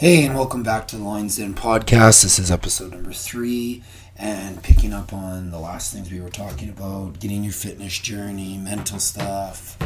Hey, 0.00 0.24
and 0.24 0.34
welcome 0.34 0.62
back 0.62 0.88
to 0.88 0.96
the 0.96 1.04
Lines 1.04 1.38
In 1.38 1.52
podcast. 1.52 2.22
This 2.22 2.38
is 2.38 2.50
episode 2.50 2.92
number 2.92 3.12
three, 3.12 3.84
and 4.16 4.62
picking 4.62 4.94
up 4.94 5.12
on 5.12 5.50
the 5.50 5.58
last 5.58 5.92
things 5.92 6.10
we 6.10 6.22
were 6.22 6.30
talking 6.30 6.70
about 6.70 7.20
getting 7.20 7.44
your 7.44 7.52
fitness 7.52 7.98
journey, 7.98 8.56
mental 8.56 8.98
stuff. 8.98 9.76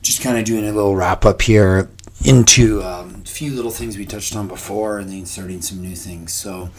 Just 0.00 0.22
kind 0.22 0.38
of 0.38 0.44
doing 0.44 0.64
a 0.64 0.70
little 0.70 0.94
wrap 0.94 1.24
up 1.26 1.42
here 1.42 1.90
into 2.24 2.84
um, 2.84 3.22
a 3.24 3.28
few 3.28 3.50
little 3.50 3.72
things 3.72 3.98
we 3.98 4.06
touched 4.06 4.36
on 4.36 4.46
before, 4.46 5.00
and 5.00 5.10
then 5.10 5.26
starting 5.26 5.60
some 5.60 5.82
new 5.82 5.96
things. 5.96 6.32
So, 6.32 6.70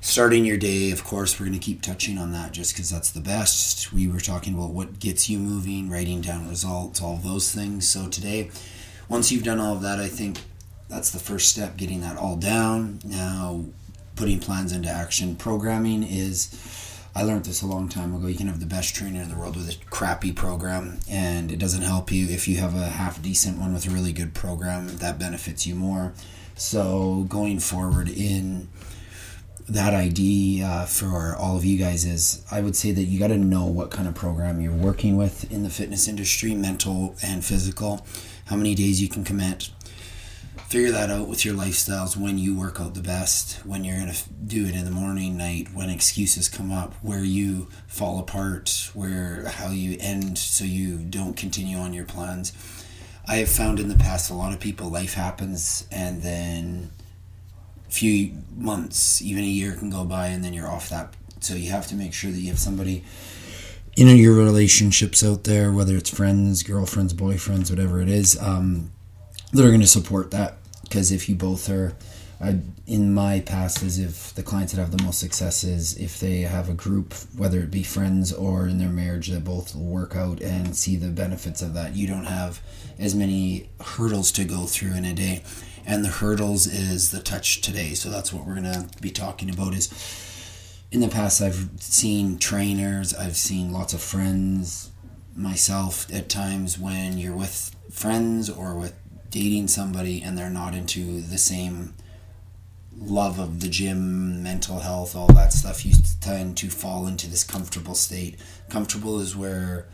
starting 0.00 0.44
your 0.44 0.58
day, 0.58 0.92
of 0.92 1.02
course, 1.02 1.40
we're 1.40 1.46
going 1.46 1.58
to 1.58 1.64
keep 1.66 1.82
touching 1.82 2.18
on 2.18 2.30
that 2.30 2.52
just 2.52 2.72
because 2.72 2.88
that's 2.88 3.10
the 3.10 3.20
best. 3.20 3.92
We 3.92 4.06
were 4.06 4.20
talking 4.20 4.54
about 4.54 4.70
what 4.70 5.00
gets 5.00 5.28
you 5.28 5.40
moving, 5.40 5.90
writing 5.90 6.20
down 6.20 6.48
results, 6.48 7.02
all 7.02 7.16
those 7.16 7.50
things. 7.50 7.88
So, 7.88 8.06
today, 8.06 8.52
once 9.08 9.32
you've 9.32 9.42
done 9.42 9.58
all 9.58 9.74
of 9.74 9.82
that, 9.82 9.98
I 9.98 10.06
think 10.06 10.38
that's 10.88 11.10
the 11.10 11.18
first 11.18 11.50
step 11.50 11.76
getting 11.76 12.00
that 12.00 12.16
all 12.16 12.36
down. 12.36 13.00
Now 13.04 13.64
putting 14.14 14.40
plans 14.40 14.72
into 14.72 14.88
action. 14.88 15.36
Programming 15.36 16.02
is 16.02 16.92
i 17.14 17.22
learned 17.22 17.46
this 17.46 17.62
a 17.62 17.66
long 17.66 17.88
time 17.88 18.14
ago 18.14 18.26
you 18.26 18.34
can 18.34 18.46
have 18.46 18.60
the 18.60 18.66
best 18.66 18.94
trainer 18.94 19.22
in 19.22 19.30
the 19.30 19.36
world 19.36 19.56
with 19.56 19.70
a 19.70 19.84
crappy 19.86 20.32
program 20.32 20.98
and 21.08 21.50
it 21.50 21.58
doesn't 21.58 21.80
help 21.80 22.12
you 22.12 22.28
if 22.28 22.46
you 22.46 22.58
have 22.58 22.74
a 22.74 22.88
half 22.88 23.22
decent 23.22 23.58
one 23.58 23.72
with 23.72 23.86
a 23.86 23.90
really 23.90 24.12
good 24.12 24.34
program. 24.34 24.98
That 24.98 25.18
benefits 25.18 25.66
you 25.66 25.74
more. 25.74 26.12
So 26.56 27.26
going 27.28 27.58
forward 27.58 28.08
in 28.10 28.68
that 29.68 29.94
idea 29.94 30.64
uh, 30.64 30.86
for 30.86 31.34
all 31.36 31.56
of 31.56 31.64
you 31.64 31.76
guys 31.76 32.04
is 32.04 32.44
I 32.50 32.60
would 32.60 32.76
say 32.76 32.92
that 32.92 33.02
you 33.02 33.18
got 33.18 33.28
to 33.28 33.38
know 33.38 33.64
what 33.66 33.90
kind 33.90 34.06
of 34.06 34.14
program 34.14 34.60
you're 34.60 34.72
working 34.72 35.16
with 35.16 35.50
in 35.50 35.64
the 35.64 35.70
fitness 35.70 36.06
industry, 36.06 36.54
mental 36.54 37.16
and 37.22 37.44
physical, 37.44 38.06
how 38.46 38.56
many 38.56 38.74
days 38.74 39.02
you 39.02 39.08
can 39.08 39.24
commit, 39.24 39.70
figure 40.68 40.90
that 40.90 41.10
out 41.10 41.28
with 41.28 41.44
your 41.44 41.54
lifestyles 41.54 42.16
when 42.16 42.38
you 42.38 42.58
work 42.58 42.80
out 42.80 42.94
the 42.94 43.02
best, 43.02 43.64
when 43.64 43.84
you're 43.84 43.96
going 43.96 44.12
to 44.12 44.28
do 44.46 44.66
it 44.66 44.74
in 44.74 44.84
the 44.84 44.90
morning, 44.90 45.36
night, 45.36 45.68
when 45.72 45.88
excuses 45.88 46.48
come 46.48 46.72
up, 46.72 46.94
where 47.02 47.22
you 47.22 47.68
fall 47.86 48.18
apart, 48.18 48.90
where 48.92 49.46
how 49.46 49.70
you 49.70 49.96
end 50.00 50.36
so 50.36 50.64
you 50.64 50.98
don't 50.98 51.36
continue 51.36 51.76
on 51.76 51.92
your 51.92 52.04
plans. 52.04 52.52
I 53.28 53.36
have 53.36 53.48
found 53.48 53.78
in 53.78 53.88
the 53.88 53.96
past 53.96 54.30
a 54.30 54.34
lot 54.34 54.52
of 54.52 54.60
people 54.60 54.88
life 54.88 55.14
happens 55.14 55.86
and 55.92 56.22
then 56.22 56.90
a 57.88 57.90
few 57.90 58.32
months, 58.56 59.22
even 59.22 59.44
a 59.44 59.46
year 59.46 59.74
can 59.74 59.90
go 59.90 60.04
by 60.04 60.28
and 60.28 60.42
then 60.44 60.52
you're 60.52 60.68
off 60.68 60.88
that. 60.88 61.14
So 61.40 61.54
you 61.54 61.70
have 61.70 61.86
to 61.88 61.94
make 61.94 62.12
sure 62.12 62.32
that 62.32 62.38
you 62.38 62.48
have 62.48 62.58
somebody 62.58 63.04
in 63.96 64.08
your 64.16 64.34
relationships 64.34 65.24
out 65.24 65.44
there, 65.44 65.72
whether 65.72 65.96
it's 65.96 66.10
friends, 66.10 66.62
girlfriends, 66.62 67.14
boyfriends, 67.14 67.70
whatever 67.70 68.00
it 68.00 68.08
is, 68.08 68.40
um, 68.40 68.90
that 69.52 69.64
are 69.64 69.68
going 69.68 69.80
to 69.80 69.86
support 69.86 70.32
that. 70.32 70.58
Because 70.88 71.12
if 71.12 71.28
you 71.28 71.34
both 71.34 71.68
are, 71.68 71.94
I, 72.40 72.58
in 72.86 73.14
my 73.14 73.40
past, 73.40 73.82
is 73.82 73.98
if 73.98 74.34
the 74.34 74.42
clients 74.42 74.72
that 74.72 74.80
have 74.80 74.96
the 74.96 75.02
most 75.02 75.18
success 75.18 75.64
is 75.64 75.96
if 75.96 76.20
they 76.20 76.40
have 76.40 76.68
a 76.68 76.74
group, 76.74 77.14
whether 77.36 77.60
it 77.60 77.70
be 77.70 77.82
friends 77.82 78.32
or 78.32 78.68
in 78.68 78.78
their 78.78 78.90
marriage, 78.90 79.28
that 79.28 79.44
both 79.44 79.74
work 79.74 80.14
out 80.14 80.40
and 80.40 80.76
see 80.76 80.96
the 80.96 81.08
benefits 81.08 81.62
of 81.62 81.74
that. 81.74 81.96
You 81.96 82.06
don't 82.06 82.26
have 82.26 82.60
as 82.98 83.14
many 83.14 83.70
hurdles 83.80 84.30
to 84.32 84.44
go 84.44 84.66
through 84.66 84.94
in 84.94 85.04
a 85.04 85.14
day. 85.14 85.42
And 85.86 86.04
the 86.04 86.08
hurdles 86.08 86.66
is 86.66 87.10
the 87.10 87.20
touch 87.20 87.60
today. 87.60 87.94
So 87.94 88.10
that's 88.10 88.32
what 88.32 88.46
we're 88.46 88.60
going 88.60 88.64
to 88.64 88.88
be 89.00 89.10
talking 89.10 89.48
about 89.48 89.72
is 89.72 89.88
in 90.90 91.00
the 91.00 91.08
past 91.08 91.40
I've 91.40 91.68
seen 91.78 92.38
trainers, 92.38 93.14
I've 93.14 93.36
seen 93.36 93.72
lots 93.72 93.94
of 93.94 94.02
friends, 94.02 94.90
myself 95.34 96.12
at 96.12 96.28
times 96.28 96.78
when 96.78 97.18
you're 97.18 97.36
with 97.36 97.74
friends 97.90 98.48
or 98.48 98.74
with 98.74 98.94
dating 99.36 99.68
somebody 99.68 100.22
and 100.22 100.38
they're 100.38 100.48
not 100.48 100.74
into 100.74 101.20
the 101.20 101.36
same 101.36 101.92
love 102.98 103.38
of 103.38 103.60
the 103.60 103.68
gym, 103.68 104.42
mental 104.42 104.78
health, 104.78 105.14
all 105.14 105.26
that 105.26 105.52
stuff, 105.52 105.84
you 105.84 105.92
tend 106.22 106.56
to 106.56 106.70
fall 106.70 107.06
into 107.06 107.28
this 107.28 107.44
comfortable 107.44 107.94
state. 107.94 108.38
Comfortable 108.70 109.20
is 109.20 109.36
where 109.36 109.88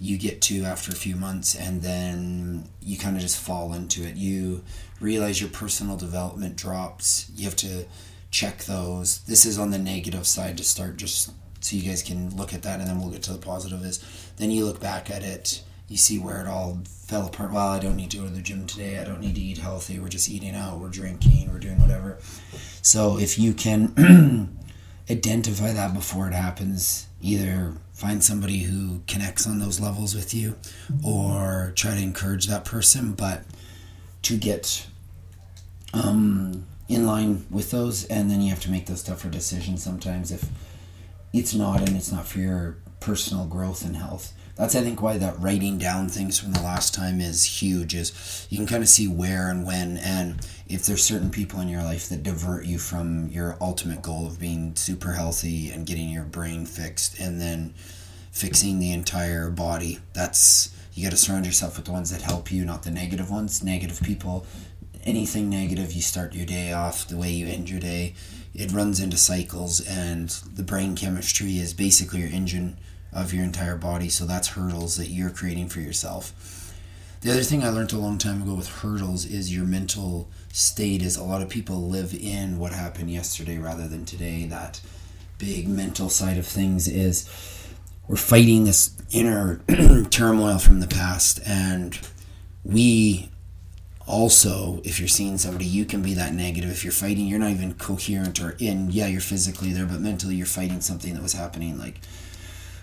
you 0.00 0.16
get 0.16 0.40
to 0.40 0.62
after 0.64 0.90
a 0.90 0.94
few 0.94 1.14
months 1.14 1.54
and 1.54 1.82
then 1.82 2.70
you 2.80 2.96
kind 2.96 3.16
of 3.16 3.20
just 3.20 3.38
fall 3.38 3.74
into 3.74 4.02
it. 4.02 4.16
You 4.16 4.64
realize 4.98 5.42
your 5.42 5.50
personal 5.50 5.98
development 5.98 6.56
drops. 6.56 7.30
You 7.36 7.44
have 7.44 7.56
to 7.56 7.84
check 8.30 8.64
those. 8.64 9.18
This 9.24 9.44
is 9.44 9.58
on 9.58 9.72
the 9.72 9.78
negative 9.78 10.26
side 10.26 10.56
to 10.56 10.64
start 10.64 10.96
just 10.96 11.32
so 11.60 11.76
you 11.76 11.82
guys 11.82 12.02
can 12.02 12.34
look 12.34 12.54
at 12.54 12.62
that 12.62 12.80
and 12.80 12.88
then 12.88 12.98
we'll 12.98 13.10
get 13.10 13.24
to 13.24 13.34
the 13.34 13.38
positive 13.38 13.84
is 13.84 14.02
then 14.38 14.50
you 14.50 14.64
look 14.64 14.80
back 14.80 15.10
at 15.10 15.22
it 15.22 15.62
you 15.90 15.96
see 15.96 16.20
where 16.20 16.40
it 16.40 16.46
all 16.46 16.78
fell 16.86 17.26
apart. 17.26 17.50
Well, 17.52 17.66
I 17.66 17.80
don't 17.80 17.96
need 17.96 18.12
to 18.12 18.18
go 18.18 18.22
to 18.22 18.30
the 18.30 18.40
gym 18.40 18.64
today. 18.64 18.98
I 18.98 19.04
don't 19.04 19.20
need 19.20 19.34
to 19.34 19.40
eat 19.40 19.58
healthy. 19.58 19.98
We're 19.98 20.08
just 20.08 20.30
eating 20.30 20.54
out. 20.54 20.78
We're 20.78 20.88
drinking. 20.88 21.52
We're 21.52 21.58
doing 21.58 21.80
whatever. 21.80 22.18
So 22.80 23.18
if 23.18 23.40
you 23.40 23.52
can 23.52 24.56
identify 25.10 25.72
that 25.72 25.92
before 25.92 26.28
it 26.28 26.32
happens, 26.32 27.08
either 27.20 27.74
find 27.92 28.22
somebody 28.22 28.60
who 28.60 29.02
connects 29.08 29.48
on 29.48 29.58
those 29.58 29.80
levels 29.80 30.14
with 30.14 30.32
you 30.32 30.54
or 31.04 31.72
try 31.74 31.96
to 31.96 32.00
encourage 32.00 32.46
that 32.46 32.64
person, 32.64 33.14
but 33.14 33.42
to 34.22 34.36
get 34.36 34.86
um, 35.92 36.66
in 36.88 37.04
line 37.04 37.46
with 37.50 37.72
those, 37.72 38.04
and 38.04 38.30
then 38.30 38.40
you 38.40 38.50
have 38.50 38.60
to 38.60 38.70
make 38.70 38.86
those 38.86 39.02
tougher 39.02 39.28
decisions 39.28 39.82
sometimes 39.82 40.30
if 40.30 40.48
it's 41.32 41.52
not 41.52 41.80
and 41.80 41.96
it's 41.96 42.12
not 42.12 42.28
for 42.28 42.38
your 42.38 42.76
personal 43.00 43.46
growth 43.46 43.84
and 43.84 43.96
health 43.96 44.32
that's 44.60 44.76
I 44.76 44.82
think 44.82 45.00
why 45.00 45.16
that 45.16 45.40
writing 45.40 45.78
down 45.78 46.10
things 46.10 46.38
from 46.38 46.52
the 46.52 46.60
last 46.60 46.94
time 46.94 47.18
is 47.18 47.62
huge 47.62 47.94
is 47.94 48.46
you 48.50 48.58
can 48.58 48.66
kind 48.66 48.82
of 48.82 48.90
see 48.90 49.08
where 49.08 49.48
and 49.50 49.66
when 49.66 49.96
and 49.96 50.46
if 50.68 50.84
there's 50.84 51.02
certain 51.02 51.30
people 51.30 51.60
in 51.60 51.68
your 51.68 51.82
life 51.82 52.10
that 52.10 52.22
divert 52.22 52.66
you 52.66 52.78
from 52.78 53.28
your 53.28 53.56
ultimate 53.58 54.02
goal 54.02 54.26
of 54.26 54.38
being 54.38 54.76
super 54.76 55.12
healthy 55.12 55.70
and 55.70 55.86
getting 55.86 56.10
your 56.10 56.24
brain 56.24 56.66
fixed 56.66 57.18
and 57.18 57.40
then 57.40 57.72
fixing 58.32 58.78
the 58.78 58.92
entire 58.92 59.48
body 59.48 59.98
that's 60.12 60.76
you 60.92 61.04
got 61.04 61.10
to 61.10 61.16
surround 61.16 61.46
yourself 61.46 61.76
with 61.78 61.86
the 61.86 61.92
ones 61.92 62.10
that 62.10 62.20
help 62.20 62.52
you 62.52 62.62
not 62.66 62.82
the 62.82 62.90
negative 62.90 63.30
ones. 63.30 63.64
Negative 63.64 63.98
people 64.02 64.44
anything 65.04 65.48
negative 65.48 65.94
you 65.94 66.02
start 66.02 66.34
your 66.34 66.44
day 66.44 66.74
off 66.74 67.08
the 67.08 67.16
way 67.16 67.30
you 67.30 67.46
end 67.46 67.70
your 67.70 67.80
day. 67.80 68.14
It 68.54 68.72
runs 68.72 69.00
into 69.00 69.16
cycles 69.16 69.80
and 69.80 70.28
the 70.28 70.62
brain 70.62 70.96
chemistry 70.96 71.58
is 71.58 71.72
basically 71.72 72.20
your 72.20 72.28
engine 72.28 72.76
of 73.12 73.34
your 73.34 73.44
entire 73.44 73.76
body. 73.76 74.08
So 74.08 74.24
that's 74.24 74.48
hurdles 74.48 74.96
that 74.96 75.08
you're 75.08 75.30
creating 75.30 75.68
for 75.68 75.80
yourself. 75.80 76.32
The 77.22 77.30
other 77.30 77.42
thing 77.42 77.62
I 77.62 77.68
learned 77.68 77.92
a 77.92 77.98
long 77.98 78.16
time 78.16 78.42
ago 78.42 78.54
with 78.54 78.68
hurdles 78.68 79.26
is 79.26 79.54
your 79.54 79.66
mental 79.66 80.28
state 80.52 81.02
is 81.02 81.16
a 81.16 81.24
lot 81.24 81.42
of 81.42 81.50
people 81.50 81.88
live 81.88 82.14
in 82.14 82.58
what 82.58 82.72
happened 82.72 83.10
yesterday 83.10 83.58
rather 83.58 83.86
than 83.86 84.06
today. 84.06 84.46
That 84.46 84.80
big 85.36 85.68
mental 85.68 86.08
side 86.08 86.38
of 86.38 86.46
things 86.46 86.88
is 86.88 87.28
we're 88.06 88.16
fighting 88.16 88.64
this 88.64 88.96
inner 89.10 89.60
turmoil 90.10 90.58
from 90.58 90.80
the 90.80 90.86
past 90.86 91.40
and 91.46 91.98
we 92.64 93.30
also 94.06 94.80
if 94.84 94.98
you're 94.98 95.08
seeing 95.08 95.38
somebody 95.38 95.64
you 95.64 95.84
can 95.84 96.02
be 96.02 96.14
that 96.14 96.34
negative 96.34 96.70
if 96.70 96.84
you're 96.84 96.92
fighting 96.92 97.26
you're 97.26 97.38
not 97.38 97.50
even 97.50 97.72
coherent 97.74 98.40
or 98.40 98.56
in 98.58 98.90
yeah 98.90 99.06
you're 99.06 99.20
physically 99.20 99.72
there 99.72 99.86
but 99.86 100.00
mentally 100.00 100.34
you're 100.34 100.46
fighting 100.46 100.80
something 100.80 101.14
that 101.14 101.22
was 101.22 101.32
happening 101.32 101.78
like 101.78 102.00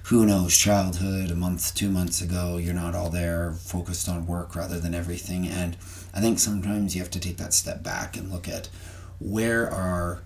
who 0.08 0.26
knows, 0.26 0.58
childhood, 0.58 1.30
a 1.30 1.36
month, 1.36 1.76
two 1.76 1.90
months 1.90 2.22
ago, 2.22 2.56
you're 2.56 2.74
not 2.74 2.96
all 2.96 3.10
there, 3.10 3.52
focused 3.52 4.08
on 4.08 4.26
work 4.26 4.56
rather 4.56 4.80
than 4.80 4.96
everything. 4.96 5.46
And 5.46 5.76
I 6.14 6.22
think 6.22 6.40
sometimes 6.40 6.96
you 6.96 7.02
have 7.02 7.12
to 7.12 7.20
take 7.20 7.36
that 7.38 7.54
step 7.54 7.84
back 7.84 8.16
and 8.16 8.32
look 8.32 8.48
at 8.48 8.70
where 9.20 9.70
are 9.70 10.22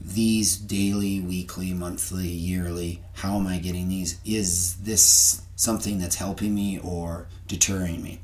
these 0.00 0.56
daily, 0.56 1.20
weekly, 1.20 1.74
monthly, 1.74 2.28
yearly, 2.28 3.02
how 3.16 3.36
am 3.36 3.46
I 3.46 3.58
getting 3.58 3.90
these? 3.90 4.18
Is 4.24 4.76
this 4.76 5.42
something 5.54 5.98
that's 5.98 6.16
helping 6.16 6.54
me 6.54 6.78
or 6.78 7.26
deterring 7.46 8.02
me? 8.02 8.20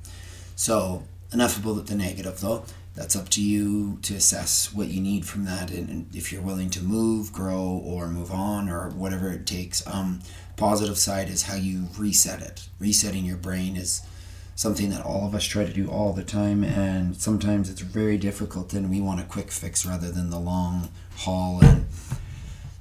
So, 0.56 1.02
enough 1.30 1.58
about 1.58 1.88
the 1.88 1.94
negative 1.94 2.40
though. 2.40 2.64
That's 2.94 3.16
up 3.16 3.30
to 3.30 3.42
you 3.42 3.98
to 4.02 4.14
assess 4.14 4.72
what 4.72 4.88
you 4.88 5.00
need 5.00 5.24
from 5.24 5.44
that 5.46 5.70
and, 5.70 6.14
if 6.14 6.30
you're 6.30 6.42
willing 6.42 6.68
to 6.70 6.82
move, 6.82 7.32
grow, 7.32 7.62
or 7.62 8.08
move 8.08 8.30
on, 8.30 8.68
or 8.68 8.90
whatever 8.90 9.30
it 9.30 9.46
takes. 9.46 9.86
Um, 9.86 10.20
positive 10.56 10.98
side 10.98 11.28
is 11.28 11.44
how 11.44 11.56
you 11.56 11.88
reset 11.98 12.40
it. 12.40 12.68
Resetting 12.78 13.24
your 13.24 13.36
brain 13.36 13.76
is 13.76 14.02
something 14.54 14.90
that 14.90 15.04
all 15.04 15.26
of 15.26 15.34
us 15.34 15.44
try 15.44 15.64
to 15.64 15.72
do 15.72 15.90
all 15.90 16.12
the 16.12 16.24
time, 16.24 16.62
and 16.62 17.16
sometimes 17.16 17.70
it's 17.70 17.80
very 17.80 18.18
difficult, 18.18 18.72
and 18.72 18.90
we 18.90 19.00
want 19.00 19.20
a 19.20 19.24
quick 19.24 19.50
fix 19.50 19.86
rather 19.86 20.10
than 20.10 20.30
the 20.30 20.38
long 20.38 20.90
haul. 21.16 21.60
And 21.64 21.86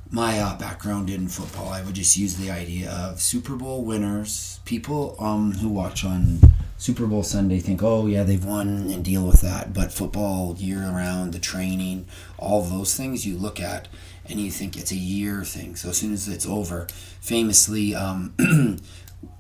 my 0.10 0.40
uh, 0.40 0.58
background 0.58 1.10
in 1.10 1.28
football, 1.28 1.70
I 1.70 1.82
would 1.82 1.96
just 1.96 2.18
use 2.18 2.36
the 2.36 2.52
idea 2.52 2.92
of 2.92 3.22
Super 3.22 3.56
Bowl 3.56 3.84
winners. 3.84 4.60
People 4.66 5.16
um, 5.20 5.54
who 5.54 5.70
watch 5.70 6.04
on 6.04 6.40
Super 6.78 7.06
Bowl 7.06 7.24
Sunday 7.24 7.60
think, 7.60 7.82
oh, 7.82 8.08
yeah, 8.08 8.24
they've 8.24 8.44
won 8.44 8.68
and 8.68 9.06
deal 9.06 9.26
with 9.26 9.42
that. 9.42 9.74
But 9.74 9.94
football 9.94 10.56
year 10.58 10.80
round, 10.80 11.32
the 11.32 11.40
training, 11.40 12.08
all 12.38 12.62
those 12.64 12.96
things 12.96 13.26
you 13.26 13.38
look 13.38 13.60
at 13.60 13.88
and 14.30 14.40
you 14.40 14.52
think 14.52 14.78
it's 14.78 14.92
a 14.92 14.96
year 14.96 15.44
thing. 15.44 15.76
So 15.76 15.90
as 15.90 15.98
soon 15.98 16.14
as 16.14 16.28
it's 16.28 16.46
over, 16.46 16.88
famously, 17.22 17.96
um, 17.96 18.34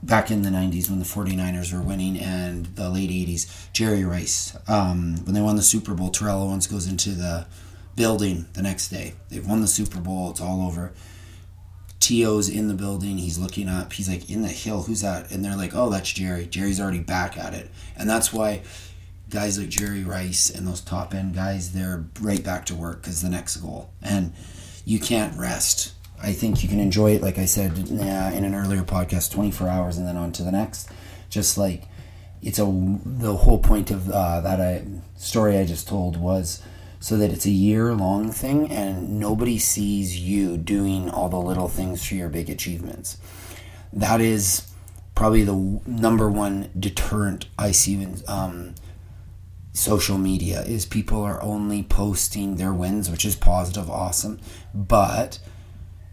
back 0.04 0.32
in 0.32 0.42
the 0.42 0.50
90s 0.50 0.90
when 0.90 1.00
the 1.00 1.06
49ers 1.06 1.74
were 1.74 1.82
winning 1.82 2.20
and 2.20 2.66
the 2.76 2.90
late 2.90 3.10
80s, 3.10 3.72
Jerry 3.74 4.04
Rice. 4.04 4.56
Um, 4.68 5.18
when 5.26 5.34
they 5.34 5.42
won 5.42 5.56
the 5.56 5.62
Super 5.62 5.94
Bowl, 5.94 6.10
Terrell 6.10 6.44
Owens 6.44 6.68
goes 6.68 6.88
into 6.88 7.12
the 7.12 7.48
building 7.96 8.48
the 8.54 8.62
next 8.62 8.90
day. 8.90 9.14
They've 9.30 9.46
won 9.46 9.62
the 9.62 9.68
Super 9.68 10.00
Bowl, 10.00 10.32
it's 10.32 10.42
all 10.42 10.66
over. 10.66 10.94
T.O.'s 12.00 12.50
in 12.50 12.68
the 12.68 12.74
building, 12.74 13.18
he's 13.18 13.38
looking 13.38 13.70
up, 13.70 13.94
he's 13.94 14.10
like, 14.10 14.30
in 14.30 14.42
the 14.42 14.48
hill, 14.48 14.84
who's 14.84 15.02
that? 15.02 15.32
And 15.32 15.46
they're 15.46 15.56
like, 15.56 15.76
oh, 15.76 15.90
that's 15.90 16.12
Jerry. 16.12 16.48
Jerry's 16.48 16.80
already 16.80 17.00
back 17.00 17.38
at 17.38 17.54
it. 17.54 17.70
And 17.96 18.10
that's 18.10 18.34
why 18.34 18.64
guys 19.30 19.58
like 19.58 19.70
Jerry 19.70 20.04
Rice 20.04 20.50
and 20.50 20.68
those 20.68 20.82
top 20.82 21.14
end 21.14 21.36
guys, 21.36 21.74
they're 21.74 22.06
right 22.20 22.44
back 22.44 22.66
to 22.66 22.76
work 22.76 23.02
because 23.02 23.22
the 23.22 23.30
next 23.30 23.58
goal. 23.58 23.92
And 24.02 24.34
you 24.92 25.00
can't 25.00 25.38
rest 25.38 25.94
I 26.24 26.34
think 26.34 26.62
you 26.62 26.70
can 26.70 26.80
enjoy 26.80 27.16
it, 27.16 27.22
like 27.22 27.40
I 27.40 27.46
said 27.46 27.78
in 27.90 28.00
an 28.00 28.56
earlier 28.56 28.84
podcast, 28.84 29.32
24 29.32 29.68
hours 29.68 29.98
and 29.98 30.08
then 30.08 30.18
on 30.18 30.32
to 30.34 30.44
the 30.44 30.52
next. 30.52 30.90
Just 31.30 31.58
like 31.58 31.84
it's 32.42 32.60
a 32.60 32.66
the 33.06 33.36
whole 33.36 33.60
point 33.60 33.92
of 33.92 34.10
uh, 34.10 34.42
that 34.42 34.60
I, 34.62 34.86
story 35.18 35.58
I 35.58 35.66
just 35.66 35.88
told 35.88 36.18
was 36.18 36.62
so 37.00 37.18
that 37.18 37.32
it's 37.32 37.46
a 37.46 37.52
year 37.52 37.94
long 37.96 38.32
thing 38.32 38.70
and 38.70 39.20
nobody 39.20 39.58
sees 39.58 40.20
you 40.20 40.58
doing 40.58 41.10
all 41.10 41.30
the 41.30 41.40
little 41.40 41.68
things 41.68 42.06
for 42.06 42.16
your 42.16 42.30
big 42.30 42.50
achievements. 42.50 43.18
That 43.92 44.22
is 44.22 44.68
probably 45.16 45.44
the 45.44 45.82
number 45.88 46.30
one 46.30 46.70
deterrent 46.80 47.48
I 47.58 47.72
see 47.72 47.96
in 47.96 48.22
um, 48.28 48.76
social 49.74 50.18
media 50.18 50.62
is 50.64 50.86
people 50.86 51.22
are 51.22 51.42
only 51.42 51.84
posting 51.84 52.56
their 52.56 52.74
wins, 52.74 53.10
which 53.10 53.26
is 53.26 53.36
positive, 53.36 53.90
awesome, 53.90 54.40
but 54.74 55.40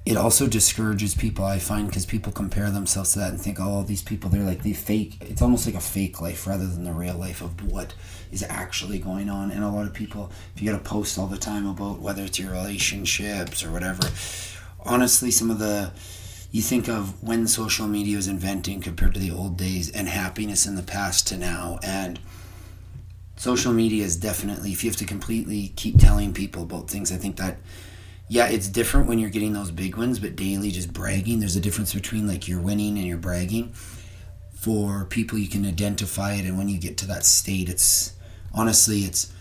it 0.06 0.16
also 0.16 0.46
discourages 0.46 1.14
people 1.14 1.44
i 1.44 1.58
find 1.58 1.86
because 1.86 2.06
people 2.06 2.32
compare 2.32 2.70
themselves 2.70 3.12
to 3.12 3.18
that 3.18 3.30
and 3.30 3.38
think 3.38 3.58
oh 3.60 3.82
these 3.82 4.00
people 4.00 4.30
they're 4.30 4.42
like 4.42 4.62
the 4.62 4.72
fake 4.72 5.18
it's 5.20 5.42
almost 5.42 5.66
like 5.66 5.74
a 5.74 5.80
fake 5.80 6.18
life 6.18 6.46
rather 6.46 6.66
than 6.66 6.84
the 6.84 6.92
real 6.92 7.18
life 7.18 7.42
of 7.42 7.70
what 7.70 7.92
is 8.32 8.42
actually 8.48 8.98
going 8.98 9.28
on. 9.28 9.50
And 9.50 9.62
a 9.62 9.68
lot 9.68 9.86
of 9.86 9.92
people 9.92 10.32
if 10.54 10.62
you 10.62 10.70
got 10.70 10.82
to 10.82 10.88
post 10.88 11.18
all 11.18 11.26
the 11.26 11.36
time 11.36 11.66
about 11.66 12.00
whether 12.00 12.22
it's 12.22 12.38
your 12.38 12.52
relationships 12.52 13.62
or 13.62 13.70
whatever 13.70 14.08
honestly 14.86 15.30
some 15.30 15.50
of 15.50 15.58
the 15.58 15.92
you 16.50 16.62
think 16.62 16.88
of 16.88 17.22
when 17.22 17.46
social 17.46 17.86
media 17.86 18.16
was 18.16 18.28
inventing 18.28 18.80
compared 18.80 19.12
to 19.12 19.20
the 19.20 19.30
old 19.30 19.58
days 19.58 19.90
and 19.90 20.08
happiness 20.08 20.66
in 20.66 20.76
the 20.76 20.82
past 20.82 21.28
to 21.28 21.36
now. 21.36 21.78
And 21.82 22.18
social 23.38 23.72
media 23.72 24.04
is 24.04 24.16
definitely 24.16 24.72
if 24.72 24.84
you 24.84 24.90
have 24.90 24.96
to 24.98 25.04
completely 25.04 25.72
keep 25.76 25.98
telling 25.98 26.32
people 26.34 26.62
about 26.62 26.90
things 26.90 27.12
i 27.12 27.16
think 27.16 27.36
that 27.36 27.58
yeah, 28.28 28.46
it's 28.48 28.68
different 28.68 29.08
when 29.08 29.18
you're 29.18 29.30
getting 29.30 29.54
those 29.54 29.70
big 29.70 29.96
ones 29.96 30.18
but 30.18 30.36
daily 30.36 30.70
just 30.70 30.92
bragging, 30.92 31.40
there's 31.40 31.56
a 31.56 31.60
difference 31.60 31.94
between 31.94 32.28
like 32.28 32.46
you're 32.46 32.60
winning 32.60 32.98
and 32.98 33.06
you're 33.06 33.16
bragging. 33.16 33.72
For 34.52 35.06
people, 35.06 35.38
you 35.38 35.48
can 35.48 35.64
identify 35.64 36.34
it, 36.34 36.44
and 36.44 36.58
when 36.58 36.68
you 36.68 36.78
get 36.78 36.98
to 36.98 37.06
that 37.06 37.24
state, 37.24 37.68
it's 37.68 38.14
honestly, 38.52 39.00
it's 39.00 39.32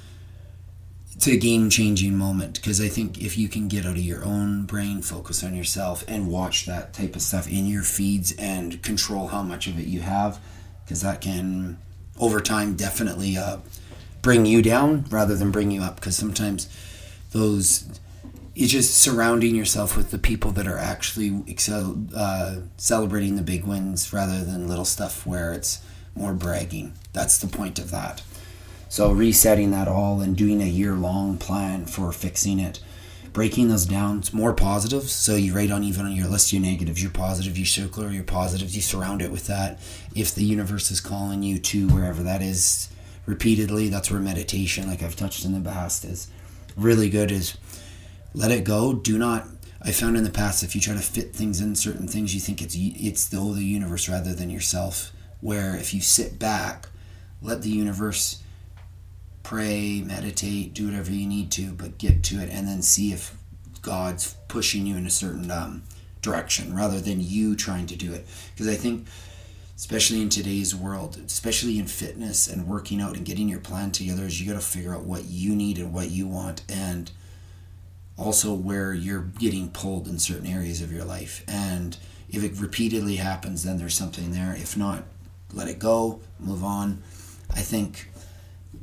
it's 1.15 1.27
a 1.27 1.35
game 1.35 1.71
changing 1.71 2.15
moment 2.15 2.53
because 2.53 2.79
I 2.79 2.87
think 2.87 3.19
if 3.19 3.35
you 3.37 3.49
can 3.49 3.67
get 3.67 3.85
out 3.85 3.93
of 3.93 4.03
your 4.03 4.23
own 4.23 4.67
brain, 4.67 5.01
focus 5.01 5.43
on 5.43 5.55
yourself, 5.55 6.05
and 6.07 6.27
watch 6.27 6.67
that 6.67 6.93
type 6.93 7.15
of 7.15 7.23
stuff 7.23 7.51
in 7.51 7.65
your 7.65 7.81
feeds 7.81 8.31
and 8.37 8.81
control 8.83 9.27
how 9.27 9.41
much 9.41 9.65
of 9.65 9.79
it 9.79 9.87
you 9.87 10.01
have, 10.01 10.39
because 10.85 11.01
that 11.01 11.19
can 11.19 11.79
over 12.19 12.39
time 12.39 12.75
definitely 12.75 13.37
uh, 13.37 13.57
bring 14.21 14.45
you 14.45 14.61
down 14.61 15.05
rather 15.09 15.35
than 15.35 15.51
bring 15.51 15.71
you 15.71 15.81
up. 15.81 15.95
Because 15.95 16.15
sometimes 16.15 16.69
those 17.31 17.99
it's 18.57 18.71
just 18.71 18.97
surrounding 18.97 19.55
yourself 19.55 19.95
with 19.95 20.09
the 20.09 20.17
people 20.17 20.51
that 20.53 20.67
are 20.67 20.79
actually 20.79 21.43
excel, 21.45 21.95
uh, 22.15 22.55
celebrating 22.77 23.35
the 23.35 23.43
big 23.43 23.65
wins 23.65 24.11
rather 24.11 24.43
than 24.43 24.67
little 24.67 24.83
stuff 24.83 25.27
where 25.27 25.53
it's 25.53 25.79
more 26.15 26.33
bragging. 26.33 26.93
That's 27.13 27.37
the 27.37 27.45
point 27.45 27.77
of 27.77 27.91
that. 27.91 28.23
So 28.89 29.11
resetting 29.11 29.69
that 29.71 29.87
all 29.87 30.21
and 30.21 30.35
doing 30.35 30.61
a 30.61 30.65
year 30.65 30.95
long 30.95 31.37
plan 31.37 31.85
for 31.85 32.11
fixing 32.11 32.59
it, 32.59 32.79
breaking 33.31 33.67
those 33.67 33.85
down. 33.85 34.19
It's 34.19 34.33
more 34.33 34.53
positives. 34.53 35.11
So 35.11 35.35
you 35.35 35.53
write 35.53 35.69
on 35.69 35.83
even 35.83 36.07
on 36.07 36.13
your 36.13 36.27
list 36.27 36.51
your 36.51 36.63
negatives, 36.63 37.03
your 37.03 37.11
positive, 37.11 37.59
you 37.59 37.65
circle 37.65 38.11
your 38.11 38.23
positives, 38.23 38.75
you 38.75 38.81
surround 38.81 39.21
it 39.21 39.31
with 39.31 39.45
that. 39.45 39.79
If 40.15 40.33
the 40.33 40.43
universe 40.43 40.89
is 40.89 40.99
calling 40.99 41.43
you 41.43 41.59
to 41.59 41.89
wherever 41.89 42.23
that 42.23 42.41
is 42.41 42.89
repeatedly, 43.27 43.89
that's 43.89 44.09
where 44.09 44.19
meditation, 44.19 44.89
like 44.89 45.03
I've 45.03 45.15
touched 45.15 45.45
in 45.45 45.53
the 45.53 45.69
past, 45.69 46.03
is 46.03 46.31
really 46.75 47.11
good. 47.11 47.31
Is 47.31 47.55
let 48.33 48.49
it 48.49 48.63
go. 48.63 48.93
Do 48.93 49.19
not. 49.19 49.45
I 49.79 49.91
found 49.91 50.17
in 50.17 50.23
the 50.23 50.31
past 50.31 50.63
if 50.63 50.73
you 50.73 50.81
try 50.81 50.95
to 50.95 50.99
fit 50.99 51.35
things 51.35 51.61
in 51.61 51.75
certain 51.75 52.07
things, 52.07 52.33
you 52.33 52.41
think 52.41 52.63
it's 52.63 52.75
it's 52.75 53.27
the 53.27 53.37
whole 53.37 53.53
the 53.53 53.63
universe 53.63 54.09
rather 54.09 54.33
than 54.33 54.49
yourself. 54.49 55.11
Where 55.39 55.75
if 55.75 55.93
you 55.93 56.01
sit 56.01 56.39
back, 56.39 56.87
let 57.43 57.61
the 57.61 57.69
universe 57.69 58.41
pray, 59.43 60.01
meditate, 60.03 60.73
do 60.73 60.87
whatever 60.87 61.11
you 61.11 61.27
need 61.27 61.51
to, 61.51 61.71
but 61.73 61.99
get 61.99 62.23
to 62.23 62.41
it, 62.41 62.49
and 62.49 62.67
then 62.67 62.81
see 62.81 63.13
if 63.13 63.37
God's 63.81 64.35
pushing 64.47 64.85
you 64.85 64.97
in 64.97 65.05
a 65.05 65.11
certain 65.11 65.51
um, 65.51 65.83
direction 66.21 66.75
rather 66.75 66.99
than 66.99 67.21
you 67.21 67.55
trying 67.55 67.85
to 67.87 67.95
do 67.95 68.13
it. 68.13 68.25
Because 68.53 68.67
I 68.67 68.75
think, 68.75 69.07
especially 69.77 70.21
in 70.21 70.29
today's 70.29 70.75
world, 70.75 71.21
especially 71.25 71.77
in 71.77 71.85
fitness 71.85 72.47
and 72.47 72.67
working 72.67 72.99
out 72.99 73.15
and 73.15 73.25
getting 73.25 73.47
your 73.47 73.59
plan 73.59 73.91
together, 73.91 74.23
is 74.23 74.41
you 74.41 74.51
got 74.51 74.59
to 74.59 74.65
figure 74.65 74.93
out 74.93 75.03
what 75.03 75.25
you 75.25 75.55
need 75.55 75.77
and 75.77 75.93
what 75.93 76.09
you 76.09 76.27
want 76.27 76.63
and 76.67 77.11
also 78.17 78.53
where 78.53 78.91
you're 78.91 79.29
getting 79.39 79.69
pulled 79.69 80.07
in 80.07 80.17
certain 80.17 80.47
areas 80.47 80.81
of 80.81 80.91
your 80.91 81.05
life. 81.05 81.43
And 81.47 81.95
if 82.29 82.43
it 82.43 82.59
repeatedly 82.59 83.17
happens, 83.17 83.63
then 83.63 83.77
there's 83.77 83.93
something 83.93 84.31
there. 84.31 84.55
If 84.57 84.75
not, 84.75 85.03
let 85.53 85.67
it 85.67 85.77
go, 85.77 86.21
move 86.39 86.63
on. 86.63 87.03
I 87.51 87.61
think 87.61 88.09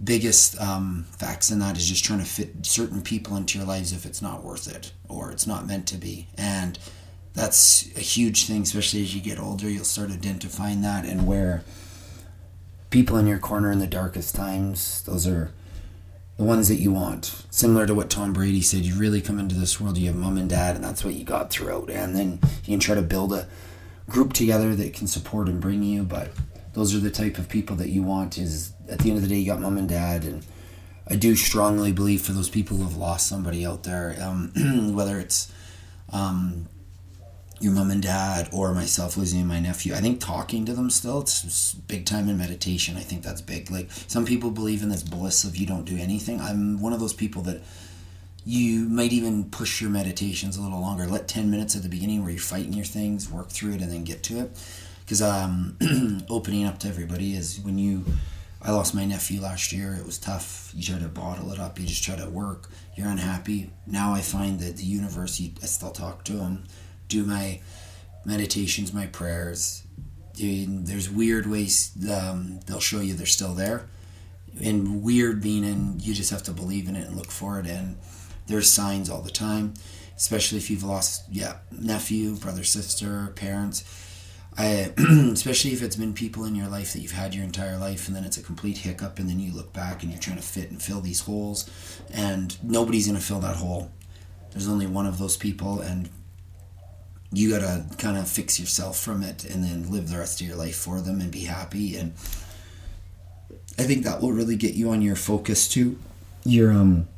biggest 0.02 0.60
um, 0.60 1.06
facts 1.18 1.50
in 1.50 1.58
that 1.58 1.76
is 1.76 1.88
just 1.88 2.04
trying 2.04 2.20
to 2.20 2.24
fit 2.24 2.64
certain 2.64 3.02
people 3.02 3.36
into 3.36 3.58
your 3.58 3.66
lives 3.66 3.92
if 3.92 4.06
it's 4.06 4.22
not 4.22 4.44
worth 4.44 4.72
it 4.72 4.92
or 5.08 5.32
it's 5.32 5.46
not 5.46 5.66
meant 5.66 5.88
to 5.88 5.96
be. 5.96 6.28
And 6.38 6.78
that's 7.34 7.88
a 7.96 8.00
huge 8.00 8.46
thing, 8.46 8.62
especially 8.62 9.02
as 9.02 9.14
you 9.14 9.20
get 9.20 9.38
older. 9.38 9.68
You'll 9.68 9.84
start 9.84 10.10
identifying 10.10 10.82
that 10.82 11.04
and 11.04 11.26
where 11.26 11.64
people 12.90 13.16
in 13.16 13.26
your 13.26 13.38
corner 13.38 13.72
in 13.72 13.80
the 13.80 13.88
darkest 13.88 14.36
times, 14.36 15.02
those 15.02 15.26
are 15.26 15.50
the 16.36 16.44
ones 16.44 16.68
that 16.68 16.76
you 16.76 16.92
want. 16.92 17.44
Similar 17.50 17.86
to 17.86 17.94
what 17.94 18.08
Tom 18.08 18.32
Brady 18.32 18.60
said, 18.60 18.82
you 18.82 18.94
really 18.94 19.20
come 19.20 19.40
into 19.40 19.56
this 19.56 19.80
world, 19.80 19.98
you 19.98 20.06
have 20.06 20.16
mom 20.16 20.36
and 20.36 20.48
dad, 20.48 20.76
and 20.76 20.84
that's 20.84 21.04
what 21.04 21.14
you 21.14 21.24
got 21.24 21.50
throughout. 21.50 21.90
And 21.90 22.14
then 22.14 22.38
you 22.64 22.72
can 22.72 22.80
try 22.80 22.94
to 22.94 23.02
build 23.02 23.32
a 23.32 23.48
group 24.08 24.32
together 24.32 24.76
that 24.76 24.94
can 24.94 25.08
support 25.08 25.48
and 25.48 25.60
bring 25.60 25.82
you. 25.82 26.04
But 26.04 26.30
those 26.72 26.94
are 26.94 27.00
the 27.00 27.10
type 27.10 27.38
of 27.38 27.48
people 27.48 27.74
that 27.76 27.88
you 27.88 28.04
want. 28.04 28.38
Is 28.38 28.72
at 28.88 29.00
the 29.00 29.10
end 29.10 29.16
of 29.16 29.22
the 29.22 29.28
day, 29.28 29.36
you 29.36 29.46
got 29.46 29.60
mom 29.60 29.76
and 29.76 29.88
dad, 29.88 30.24
and 30.24 30.44
I 31.08 31.16
do 31.16 31.34
strongly 31.34 31.92
believe 31.92 32.22
for 32.22 32.32
those 32.32 32.48
people 32.48 32.76
who 32.76 32.84
have 32.84 32.96
lost 32.96 33.28
somebody 33.28 33.66
out 33.66 33.82
there, 33.82 34.16
um, 34.20 34.92
whether 34.94 35.18
it's 35.18 35.52
um, 36.12 36.68
your 37.60 37.72
mom 37.72 37.90
and 37.90 38.02
dad 38.02 38.48
or 38.52 38.74
myself 38.74 39.16
losing 39.16 39.46
my 39.46 39.60
nephew 39.60 39.94
i 39.94 39.98
think 39.98 40.20
talking 40.20 40.64
to 40.64 40.72
them 40.72 40.90
still 40.90 41.20
it's 41.20 41.74
big 41.94 42.06
time 42.06 42.28
in 42.28 42.36
meditation. 42.36 42.96
I 42.96 43.00
think 43.00 43.22
that's 43.22 43.40
big. 43.40 43.70
Like 43.70 43.90
some 43.90 44.24
people 44.24 44.50
believe 44.50 44.82
in 44.82 44.88
this 44.88 45.02
bliss 45.02 45.44
of 45.44 45.56
you 45.56 45.66
don't 45.66 45.84
do 45.84 45.96
anything. 45.96 46.40
I'm 46.40 46.80
one 46.80 46.92
of 46.92 47.00
those 47.00 47.12
people 47.12 47.42
that 47.42 47.62
you 48.44 48.88
might 48.88 49.12
even 49.12 49.50
push 49.50 49.80
your 49.80 49.90
meditations 49.90 50.56
a 50.56 50.62
little 50.62 50.80
longer. 50.80 51.06
Let 51.06 51.28
10 51.28 51.50
minutes 51.50 51.76
at 51.76 51.82
the 51.82 51.88
beginning 51.88 52.22
where 52.22 52.30
you're 52.30 52.40
fighting 52.40 52.72
your 52.72 52.84
things 52.84 53.30
work 53.30 53.48
through 53.48 53.74
it 53.74 53.80
and 53.80 53.90
then 53.90 54.04
get 54.04 54.22
to 54.24 54.40
it. 54.40 54.50
Because 55.04 55.22
um, 55.22 55.76
opening 56.28 56.66
up 56.66 56.78
to 56.80 56.88
everybody 56.88 57.34
is 57.34 57.60
when 57.60 57.78
you 57.78 58.04
i 58.60 58.70
lost 58.70 58.94
my 58.94 59.04
nephew 59.04 59.40
last 59.40 59.72
year. 59.72 59.94
It 59.94 60.06
was 60.06 60.18
tough. 60.18 60.72
You 60.74 60.82
try 60.82 60.98
to 60.98 61.08
bottle 61.08 61.52
it 61.52 61.60
up. 61.60 61.78
You 61.78 61.86
just 61.86 62.02
try 62.02 62.16
to 62.16 62.28
work. 62.28 62.70
You're 62.96 63.08
unhappy. 63.08 63.70
Now 63.86 64.14
i 64.14 64.20
find 64.20 64.58
that 64.60 64.78
the 64.78 64.84
universe 64.84 65.38
you, 65.38 65.50
i 65.62 65.66
still 65.66 65.90
talk 65.90 66.24
to 66.24 66.32
him 66.32 66.64
do 67.08 67.24
my 67.24 67.60
meditations, 68.24 68.92
my 68.92 69.06
prayers. 69.06 69.82
There's 70.36 71.08
weird 71.08 71.46
ways 71.46 71.92
um, 72.10 72.60
they'll 72.66 72.80
show 72.80 73.00
you 73.00 73.14
they're 73.14 73.26
still 73.26 73.54
there, 73.54 73.86
and 74.60 75.02
weird 75.02 75.44
meaning 75.44 76.00
you 76.00 76.12
just 76.14 76.30
have 76.30 76.42
to 76.44 76.52
believe 76.52 76.88
in 76.88 76.96
it 76.96 77.06
and 77.06 77.16
look 77.16 77.30
for 77.30 77.60
it. 77.60 77.66
And 77.66 77.98
there's 78.46 78.70
signs 78.70 79.08
all 79.08 79.22
the 79.22 79.30
time, 79.30 79.74
especially 80.16 80.58
if 80.58 80.70
you've 80.70 80.82
lost, 80.82 81.24
yeah, 81.30 81.58
nephew, 81.70 82.34
brother, 82.36 82.64
sister, 82.64 83.32
parents. 83.36 83.84
I, 84.56 84.92
especially 85.32 85.72
if 85.72 85.82
it's 85.82 85.96
been 85.96 86.14
people 86.14 86.44
in 86.44 86.54
your 86.54 86.68
life 86.68 86.92
that 86.92 87.00
you've 87.00 87.12
had 87.12 87.34
your 87.34 87.44
entire 87.44 87.76
life, 87.76 88.06
and 88.06 88.16
then 88.16 88.24
it's 88.24 88.36
a 88.36 88.42
complete 88.42 88.78
hiccup, 88.78 89.18
and 89.18 89.28
then 89.28 89.40
you 89.40 89.52
look 89.52 89.72
back 89.72 90.02
and 90.02 90.12
you're 90.12 90.20
trying 90.20 90.36
to 90.36 90.42
fit 90.42 90.70
and 90.70 90.80
fill 90.80 91.00
these 91.00 91.20
holes, 91.20 91.68
and 92.12 92.56
nobody's 92.62 93.06
gonna 93.06 93.20
fill 93.20 93.40
that 93.40 93.56
hole. 93.56 93.90
There's 94.52 94.68
only 94.68 94.86
one 94.86 95.06
of 95.06 95.18
those 95.18 95.36
people, 95.36 95.80
and 95.80 96.08
you 97.32 97.50
gotta 97.50 97.84
kind 97.98 98.16
of 98.16 98.28
fix 98.28 98.60
yourself 98.60 98.98
from 98.98 99.22
it 99.22 99.44
and 99.44 99.64
then 99.64 99.90
live 99.90 100.10
the 100.10 100.18
rest 100.18 100.40
of 100.40 100.46
your 100.46 100.56
life 100.56 100.76
for 100.76 101.00
them 101.00 101.20
and 101.20 101.30
be 101.30 101.44
happy 101.44 101.96
and 101.96 102.12
i 103.78 103.82
think 103.82 104.04
that 104.04 104.20
will 104.20 104.32
really 104.32 104.56
get 104.56 104.74
you 104.74 104.90
on 104.90 105.02
your 105.02 105.16
focus 105.16 105.68
to 105.68 105.98
your 106.44 106.72
um 106.72 107.08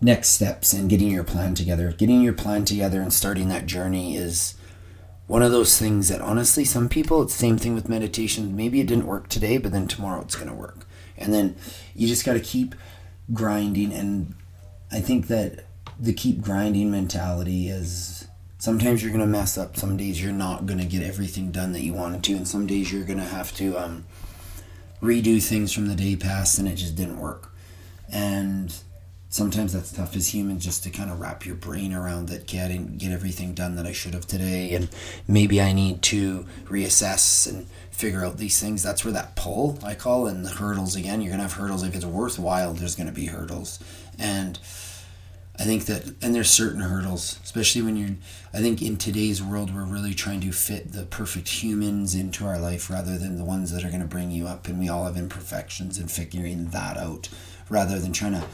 next 0.00 0.28
steps 0.28 0.72
and 0.72 0.90
getting 0.90 1.08
your 1.08 1.24
plan 1.24 1.54
together 1.54 1.92
getting 1.92 2.20
your 2.20 2.32
plan 2.32 2.64
together 2.64 3.00
and 3.00 3.12
starting 3.12 3.48
that 3.48 3.66
journey 3.66 4.16
is 4.16 4.54
one 5.26 5.42
of 5.42 5.52
those 5.52 5.78
things 5.78 6.08
that 6.08 6.20
honestly, 6.20 6.64
some 6.64 6.88
people, 6.88 7.22
it's 7.22 7.32
the 7.32 7.38
same 7.38 7.56
thing 7.56 7.74
with 7.74 7.88
meditation. 7.88 8.56
Maybe 8.56 8.80
it 8.80 8.86
didn't 8.86 9.06
work 9.06 9.28
today, 9.28 9.56
but 9.56 9.72
then 9.72 9.88
tomorrow 9.88 10.20
it's 10.20 10.36
to 10.36 10.52
work. 10.52 10.86
And 11.16 11.32
then 11.32 11.56
you 11.94 12.06
just 12.06 12.26
got 12.26 12.34
to 12.34 12.40
keep 12.40 12.74
grinding. 13.32 13.92
And 13.92 14.34
I 14.92 15.00
think 15.00 15.28
that 15.28 15.64
the 15.98 16.12
keep 16.12 16.42
grinding 16.42 16.90
mentality 16.90 17.68
is 17.68 18.23
sometimes 18.64 19.02
you're 19.02 19.12
to 19.20 19.26
mess 19.26 19.58
up. 19.58 19.76
Some 19.76 19.98
days 19.98 20.22
you're 20.22 20.32
not 20.32 20.64
to 20.78 20.86
get 20.86 21.02
everything 21.02 21.52
done 21.52 21.72
that 21.72 21.82
you 21.82 21.92
wanted 21.92 22.24
to. 22.24 22.32
And 22.32 22.48
some 22.48 22.66
days 22.66 22.90
you're 22.90 23.04
to 23.18 23.24
have 23.24 23.54
to 23.56 23.76
um, 23.76 24.06
redo 25.02 25.42
things 25.42 25.70
from 25.70 25.86
the 25.86 25.94
day 25.94 26.16
past 26.16 26.58
and 26.58 26.66
it 26.66 26.76
just 26.76 26.96
didn't 26.96 27.20
work. 27.20 27.52
And 28.10 28.74
sometimes 29.28 29.74
that's 29.74 29.92
tough 29.92 30.16
as 30.16 30.32
humans 30.32 30.64
just 30.64 30.82
to 30.84 30.88
kind 30.90 31.10
of 31.10 31.20
wrap 31.20 31.44
your 31.44 31.56
brain 31.56 31.92
around 31.92 32.30
that 32.30 32.44
okay, 32.44 32.60
I 32.60 32.68
didn't 32.68 32.96
get 32.96 33.12
everything 33.12 33.52
done 33.52 33.76
that 33.76 33.84
I 33.84 33.92
should 33.92 34.14
have 34.14 34.26
today 34.26 34.72
and 34.72 34.88
maybe 35.28 35.60
I 35.60 35.74
need 35.74 36.00
to 36.04 36.46
reassess 36.64 37.46
and 37.46 37.66
figure 37.90 38.24
out 38.24 38.38
these 38.38 38.58
things. 38.58 38.82
That's 38.82 39.04
where 39.04 39.12
that 39.12 39.36
pull 39.36 39.78
I 39.84 39.94
call 39.94 40.26
and 40.26 40.42
the 40.42 40.48
hurdles 40.48 40.96
again. 40.96 41.20
You're 41.20 41.32
gonna 41.32 41.42
have 41.42 41.52
hurdles. 41.52 41.82
If 41.82 41.94
it's 41.94 42.06
worthwhile, 42.06 42.72
there's 42.72 42.96
gonna 42.96 43.12
be 43.12 43.26
hurdles. 43.26 43.78
And 44.18 44.58
I 45.58 45.62
think 45.62 45.84
that 45.86 46.06
and 46.22 46.34
there's 46.34 46.50
certain 46.50 46.80
hurdles, 46.80 47.38
especially 47.44 47.82
when 47.82 47.96
you're 47.96 48.16
I 48.52 48.58
think 48.58 48.82
in 48.82 48.96
today's 48.96 49.42
world 49.42 49.74
we're 49.74 49.84
really 49.84 50.14
trying 50.14 50.40
to 50.40 50.52
fit 50.52 50.92
the 50.92 51.04
perfect 51.04 51.48
humans 51.48 52.14
into 52.14 52.44
our 52.44 52.58
life 52.58 52.90
rather 52.90 53.18
than 53.18 53.36
the 53.36 53.44
ones 53.44 53.72
that 53.72 53.84
are 53.84 53.90
gonna 53.90 54.04
bring 54.04 54.30
you 54.30 54.46
up 54.46 54.66
and 54.66 54.78
we 54.78 54.88
all 54.88 55.04
have 55.04 55.16
imperfections 55.16 55.98
and 55.98 56.10
figuring 56.10 56.66
that 56.70 56.96
out 56.96 57.28
rather 57.70 57.98
than 57.98 58.12
trying 58.12 58.32
to 58.32 58.44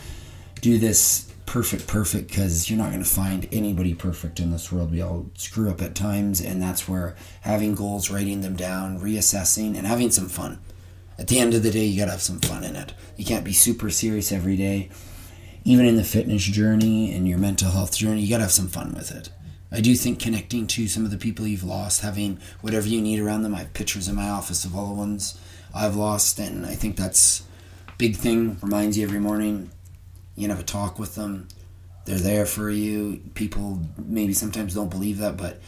do 0.60 0.78
this 0.78 1.30
perfect, 1.50 1.88
perfect 1.88 2.28
because 2.28 2.70
you're 2.70 2.78
not 2.78 2.90
going 2.90 3.02
to 3.02 3.08
find 3.08 3.48
anybody 3.50 3.92
perfect 3.92 4.38
in 4.38 4.52
this 4.52 4.70
world. 4.70 4.92
We 4.92 5.02
all 5.02 5.26
screw 5.34 5.68
up 5.68 5.82
at 5.82 5.96
times, 5.96 6.40
and 6.40 6.62
that's 6.62 6.88
where 6.88 7.16
having 7.40 7.74
goals, 7.74 8.08
writing 8.08 8.40
them 8.40 8.54
down, 8.54 9.00
reassessing, 9.00 9.76
and 9.76 9.84
having 9.84 10.12
some 10.12 10.28
fun. 10.28 10.60
At 11.18 11.26
the 11.26 11.40
end 11.40 11.54
of 11.54 11.64
the 11.64 11.72
day, 11.72 11.86
you 11.86 11.98
got 11.98 12.04
to 12.04 12.12
have 12.12 12.22
some 12.22 12.38
fun 12.38 12.62
in 12.62 12.76
it. 12.76 12.94
You 13.16 13.24
can't 13.24 13.44
be 13.44 13.52
super 13.52 13.90
serious 13.90 14.30
every 14.30 14.56
day. 14.56 14.90
Even 15.64 15.86
in 15.86 15.96
the 15.96 16.04
fitness 16.04 16.42
journey 16.44 17.14
and 17.14 17.28
your 17.28 17.38
mental 17.38 17.70
health 17.70 17.96
journey, 17.96 18.22
you 18.22 18.30
got 18.30 18.38
to 18.38 18.44
have 18.44 18.52
some 18.52 18.68
fun 18.68 18.94
with 18.94 19.10
it. 19.10 19.30
I 19.72 19.80
do 19.80 19.94
think 19.94 20.18
connecting 20.18 20.66
to 20.68 20.88
some 20.88 21.04
of 21.04 21.10
the 21.10 21.16
people 21.16 21.46
you've 21.46 21.62
lost, 21.62 22.00
having 22.00 22.40
whatever 22.60 22.88
you 22.88 23.00
need 23.00 23.20
around 23.20 23.42
them. 23.42 23.54
I 23.54 23.58
have 23.58 23.72
pictures 23.72 24.08
in 24.08 24.16
my 24.16 24.28
office 24.28 24.64
of 24.64 24.74
all 24.74 24.88
the 24.88 24.94
ones 24.94 25.38
I've 25.74 25.96
lost, 25.96 26.38
and 26.38 26.66
I 26.66 26.74
think 26.74 26.96
that's 26.96 27.44
big 27.98 28.16
thing. 28.16 28.58
Reminds 28.62 28.98
you 28.98 29.04
every 29.04 29.20
morning 29.20 29.70
you 30.34 30.48
can 30.48 30.56
have 30.56 30.60
a 30.60 30.66
talk 30.66 30.98
with 30.98 31.14
them. 31.14 31.48
They're 32.06 32.18
there 32.18 32.46
for 32.46 32.70
you. 32.70 33.22
People 33.34 33.80
maybe 33.98 34.32
sometimes 34.32 34.74
don't 34.74 34.88
believe 34.88 35.18
that, 35.18 35.36
but 35.36 35.60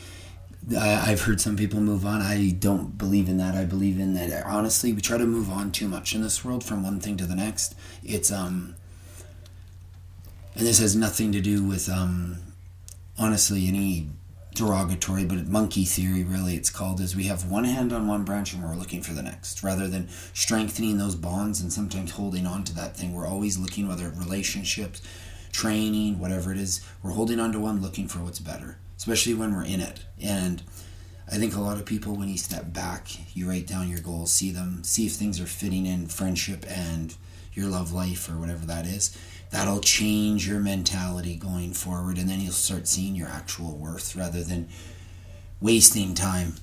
I, 0.77 1.11
have 1.11 1.23
heard 1.23 1.41
some 1.41 1.57
people 1.57 1.81
move 1.81 2.07
on. 2.07 2.23
I 2.23 2.51
don't 2.59 2.97
believe 2.97 3.29
in 3.29 3.37
that. 3.37 3.55
I 3.55 3.65
believe 3.65 4.01
in 4.01 4.15
that. 4.15 4.47
Honestly, 4.47 4.93
we 4.93 5.01
try 5.01 5.19
to 5.19 5.27
move 5.27 5.51
on 5.51 5.73
too 5.73 5.89
much 5.89 6.15
in 6.15 6.23
this 6.23 6.45
world 6.45 6.65
from 6.65 6.83
one 6.83 7.01
thing 7.01 7.17
to 7.19 7.27
the 7.27 7.35
next. 7.35 7.75
It's 8.03 8.33
um, 8.33 8.77
and 10.55 10.67
this 10.67 10.79
has 10.79 10.95
nothing 10.95 11.33
to 11.33 11.41
do 11.41 11.63
with 11.65 11.89
um, 11.89 12.39
honestly 13.19 13.69
any 13.69 14.09
derogatory, 14.55 15.25
but 15.25 15.47
monkey 15.47 15.85
theory, 15.85 16.25
really, 16.25 16.55
it's 16.55 16.71
called, 16.71 17.01
is 17.01 17.17
we 17.17 17.25
have 17.25 17.51
one 17.51 17.65
hand 17.65 17.93
on 17.93 18.07
one 18.07 18.25
branch 18.25 18.53
and 18.53 18.63
we're 18.63 18.77
looking 18.77 19.03
for 19.03 19.13
the 19.13 19.23
next. 19.23 19.63
Rather 19.63 19.89
than 19.89 20.09
strengthening 20.35 20.99
those 20.99 21.15
bonds 21.15 21.61
and 21.61 21.73
sometimes 21.73 22.13
holding 22.13 22.47
on 22.47 22.65
to 22.65 22.75
that 22.75 22.97
thing, 22.97 23.15
we're 23.15 23.27
always 23.27 23.59
looking, 23.59 23.89
whether 23.89 24.11
relationships, 24.11 25.01
training, 25.53 26.19
whatever 26.19 26.53
it 26.53 26.59
is, 26.59 26.87
we're 27.03 27.13
holding 27.13 27.41
on 27.41 27.53
to 27.53 27.61
one 27.61 27.81
looking 27.81 28.09
for 28.09 28.19
what's 28.19 28.41
better, 28.41 28.77
especially 28.99 29.35
when 29.35 29.55
we're 29.55 29.65
in 29.65 29.81
it. 29.81 30.05
And 30.21 30.63
I 31.31 31.37
think 31.37 31.57
a 31.57 31.61
lot 31.61 31.79
of 31.79 31.87
people, 31.87 32.15
when 32.15 32.29
you 32.29 32.37
step 32.37 32.73
back, 32.73 33.09
you 33.35 33.49
write 33.49 33.67
down 33.67 33.89
your 33.89 34.01
goals, 34.01 34.33
see 34.33 34.51
them, 34.51 34.85
see 34.85 35.07
if 35.07 35.13
things 35.13 35.41
are 35.41 35.47
fitting 35.47 35.87
in 35.87 36.09
friendship 36.09 36.67
and 36.69 37.15
your 37.55 37.67
love 37.67 37.93
life 37.93 38.29
or 38.29 38.39
whatever 38.39 38.67
that 38.67 38.87
is 38.87 39.17
that'll 39.53 39.81
change 39.81 40.49
your 40.49 40.59
mentality 40.59 41.37
going 41.37 41.73
forward 41.73 42.19
and 42.19 42.29
then 42.29 42.41
you'll 42.41 42.53
start 42.53 42.89
seeing 42.89 43.15
your 43.15 43.29
actual 43.29 43.77
worth 43.77 44.17
rather 44.17 44.43
than 44.43 44.69
wasting 45.61 46.15
time. 46.15 46.55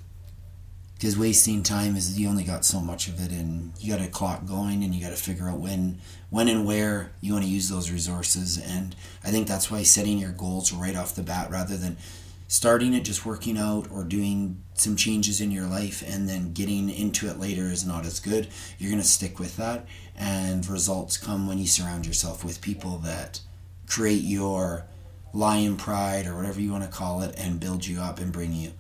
Because 0.95 1.17
wasting 1.17 1.63
time 1.63 1.95
is 1.95 2.19
you 2.19 2.27
only 2.27 2.43
got 2.43 2.65
so 2.65 2.81
much 2.81 3.07
of 3.07 3.23
it 3.23 3.31
and 3.31 3.71
you 3.79 3.95
got 3.95 4.05
a 4.05 4.09
clock 4.09 4.45
going 4.45 4.83
and 4.83 4.93
you 4.93 5.01
got 5.01 5.11
to 5.11 5.15
figure 5.15 5.47
out 5.47 5.59
when 5.59 6.01
when 6.29 6.49
and 6.49 6.65
where 6.65 7.11
you 7.21 7.31
want 7.31 7.45
to 7.45 7.49
use 7.49 7.69
those 7.69 7.89
resources 7.89 8.57
and 8.57 8.95
i 9.23 9.31
think 9.31 9.47
that's 9.47 9.71
why 9.71 9.81
setting 9.81 10.19
your 10.19 10.33
goals 10.33 10.73
right 10.73 10.97
off 10.97 11.15
the 11.15 11.23
bat 11.23 11.49
rather 11.49 11.77
than 11.77 11.95
starting 12.49 12.95
it 12.95 13.01
just 13.01 13.27
working 13.27 13.59
out 13.59 13.89
or 13.91 14.03
doing 14.03 14.61
some 14.73 14.95
changes 14.95 15.39
in 15.39 15.51
your 15.51 15.67
life 15.67 16.03
and 16.05 16.27
then 16.27 16.51
getting 16.51 16.89
into 16.89 17.29
it 17.29 17.39
later 17.39 17.65
is 17.65 17.85
not 17.85 18.07
as 18.07 18.19
good. 18.19 18.47
You're 18.79 18.89
going 18.89 19.01
to 19.01 19.07
stick 19.07 19.37
with 19.37 19.55
that 19.57 19.85
and 20.17 20.67
results 20.67 21.15
come 21.15 21.47
when 21.47 21.59
you 21.59 21.67
surround 21.67 22.07
yourself 22.07 22.43
with 22.43 22.59
people 22.59 22.97
that 23.03 23.39
create 23.87 24.23
your 24.23 24.85
lion 25.31 25.77
pride 25.77 26.25
or 26.25 26.35
whatever 26.35 26.59
you 26.59 26.71
want 26.71 26.83
to 26.83 26.89
call 26.89 27.21
it 27.21 27.35
and 27.37 27.59
build 27.59 27.85
you 27.85 28.01
up 28.01 28.19
and 28.19 28.33
bring 28.33 28.51
you 28.51 28.71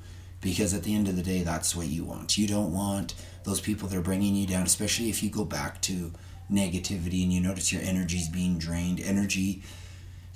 because 0.41 0.73
at 0.73 0.81
the 0.81 0.95
end 0.95 1.07
of 1.07 1.15
the 1.15 1.21
day 1.21 1.43
that's 1.43 1.75
what 1.75 1.85
you 1.85 2.03
want. 2.03 2.39
You 2.39 2.47
don't 2.47 2.73
want 2.73 3.13
those 3.43 3.61
people 3.61 3.87
that 3.87 3.97
are 3.97 4.01
bringing 4.01 4.35
you 4.35 4.47
down 4.47 4.63
especially 4.63 5.09
if 5.09 5.21
you 5.21 5.29
go 5.29 5.45
back 5.45 5.79
to 5.83 6.11
negativity 6.51 7.21
and 7.21 7.31
you 7.31 7.39
notice 7.39 7.71
your 7.71 7.83
energy's 7.83 8.29
being 8.29 8.57
drained 8.57 8.99
energy 8.99 9.61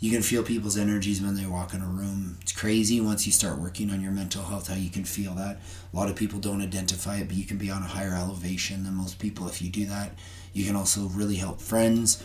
you 0.03 0.11
can 0.11 0.21
feel 0.21 0.43
people's 0.43 0.77
energies 0.77 1.21
when 1.21 1.33
they 1.33 1.45
walk 1.45 1.73
in 1.73 1.81
a 1.81 1.87
room. 1.87 2.37
It's 2.41 2.51
crazy 2.51 2.99
once 2.99 3.25
you 3.25 3.31
start 3.31 3.57
working 3.57 3.89
on 3.89 4.01
your 4.01 4.11
mental 4.11 4.43
health 4.43 4.67
how 4.67 4.75
you 4.75 4.89
can 4.89 5.05
feel 5.05 5.33
that. 5.35 5.61
A 5.93 5.95
lot 5.95 6.09
of 6.09 6.17
people 6.17 6.39
don't 6.39 6.61
identify 6.61 7.19
it, 7.19 7.29
but 7.29 7.37
you 7.37 7.45
can 7.45 7.57
be 7.57 7.71
on 7.71 7.81
a 7.81 7.87
higher 7.87 8.13
elevation 8.13 8.83
than 8.83 8.95
most 8.95 9.17
people 9.17 9.47
if 9.47 9.61
you 9.61 9.69
do 9.69 9.85
that. 9.85 10.11
You 10.51 10.65
can 10.65 10.75
also 10.75 11.07
really 11.13 11.37
help 11.37 11.61
friends 11.61 12.21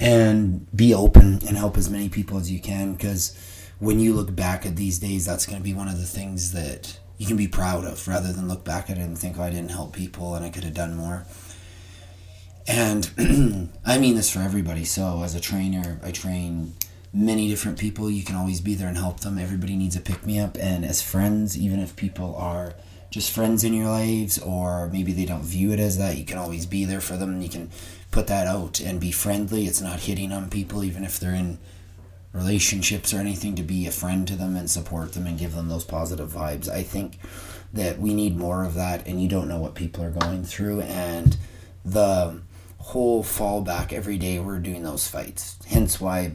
and 0.00 0.66
be 0.74 0.92
open 0.94 1.38
and 1.46 1.56
help 1.56 1.76
as 1.76 1.88
many 1.88 2.08
people 2.08 2.38
as 2.38 2.50
you 2.50 2.58
can 2.58 2.94
because 2.94 3.38
when 3.78 4.00
you 4.00 4.14
look 4.14 4.34
back 4.34 4.66
at 4.66 4.74
these 4.74 4.98
days, 4.98 5.24
that's 5.24 5.46
going 5.46 5.58
to 5.58 5.64
be 5.64 5.74
one 5.74 5.86
of 5.86 6.00
the 6.00 6.06
things 6.06 6.50
that 6.50 6.98
you 7.18 7.26
can 7.28 7.36
be 7.36 7.46
proud 7.46 7.84
of 7.84 8.08
rather 8.08 8.32
than 8.32 8.48
look 8.48 8.64
back 8.64 8.90
at 8.90 8.98
it 8.98 9.02
and 9.02 9.16
think, 9.16 9.38
oh, 9.38 9.44
I 9.44 9.50
didn't 9.50 9.70
help 9.70 9.92
people 9.92 10.34
and 10.34 10.44
I 10.44 10.50
could 10.50 10.64
have 10.64 10.74
done 10.74 10.96
more. 10.96 11.24
And 12.66 13.08
I 13.86 13.98
mean 13.98 14.16
this 14.16 14.28
for 14.28 14.40
everybody. 14.40 14.84
So, 14.84 15.22
as 15.22 15.36
a 15.36 15.40
trainer, 15.40 16.00
I 16.02 16.10
train 16.10 16.74
many 17.12 17.48
different 17.48 17.78
people. 17.78 18.10
You 18.10 18.24
can 18.24 18.36
always 18.36 18.60
be 18.60 18.74
there 18.74 18.88
and 18.88 18.96
help 18.96 19.20
them. 19.20 19.38
Everybody 19.38 19.76
needs 19.76 19.96
a 19.96 20.00
pick 20.00 20.24
me 20.24 20.38
up. 20.38 20.56
And 20.58 20.84
as 20.84 21.02
friends, 21.02 21.58
even 21.58 21.78
if 21.78 21.96
people 21.96 22.34
are 22.36 22.74
just 23.10 23.30
friends 23.30 23.62
in 23.62 23.74
your 23.74 23.88
lives 23.88 24.38
or 24.38 24.88
maybe 24.88 25.12
they 25.12 25.26
don't 25.26 25.44
view 25.44 25.72
it 25.72 25.78
as 25.78 25.98
that, 25.98 26.16
you 26.16 26.24
can 26.24 26.38
always 26.38 26.64
be 26.64 26.84
there 26.84 27.00
for 27.00 27.16
them. 27.16 27.42
You 27.42 27.50
can 27.50 27.70
put 28.10 28.26
that 28.28 28.46
out 28.46 28.80
and 28.80 29.00
be 29.00 29.12
friendly. 29.12 29.66
It's 29.66 29.82
not 29.82 30.00
hitting 30.00 30.32
on 30.32 30.48
people, 30.48 30.82
even 30.82 31.04
if 31.04 31.20
they're 31.20 31.34
in 31.34 31.58
relationships 32.32 33.12
or 33.12 33.18
anything, 33.18 33.54
to 33.56 33.62
be 33.62 33.86
a 33.86 33.92
friend 33.92 34.26
to 34.28 34.36
them 34.36 34.56
and 34.56 34.70
support 34.70 35.12
them 35.12 35.26
and 35.26 35.38
give 35.38 35.54
them 35.54 35.68
those 35.68 35.84
positive 35.84 36.30
vibes. 36.30 36.68
I 36.68 36.82
think 36.82 37.18
that 37.74 37.98
we 37.98 38.14
need 38.14 38.36
more 38.36 38.64
of 38.64 38.74
that, 38.74 39.06
and 39.06 39.22
you 39.22 39.28
don't 39.28 39.48
know 39.48 39.58
what 39.58 39.74
people 39.74 40.02
are 40.02 40.10
going 40.10 40.44
through. 40.44 40.80
And 40.82 41.36
the 41.84 42.40
whole 42.82 43.22
fallback 43.22 43.92
every 43.92 44.18
day 44.18 44.40
we're 44.40 44.58
doing 44.58 44.82
those 44.82 45.06
fights. 45.06 45.56
Hence 45.68 46.00
why 46.00 46.32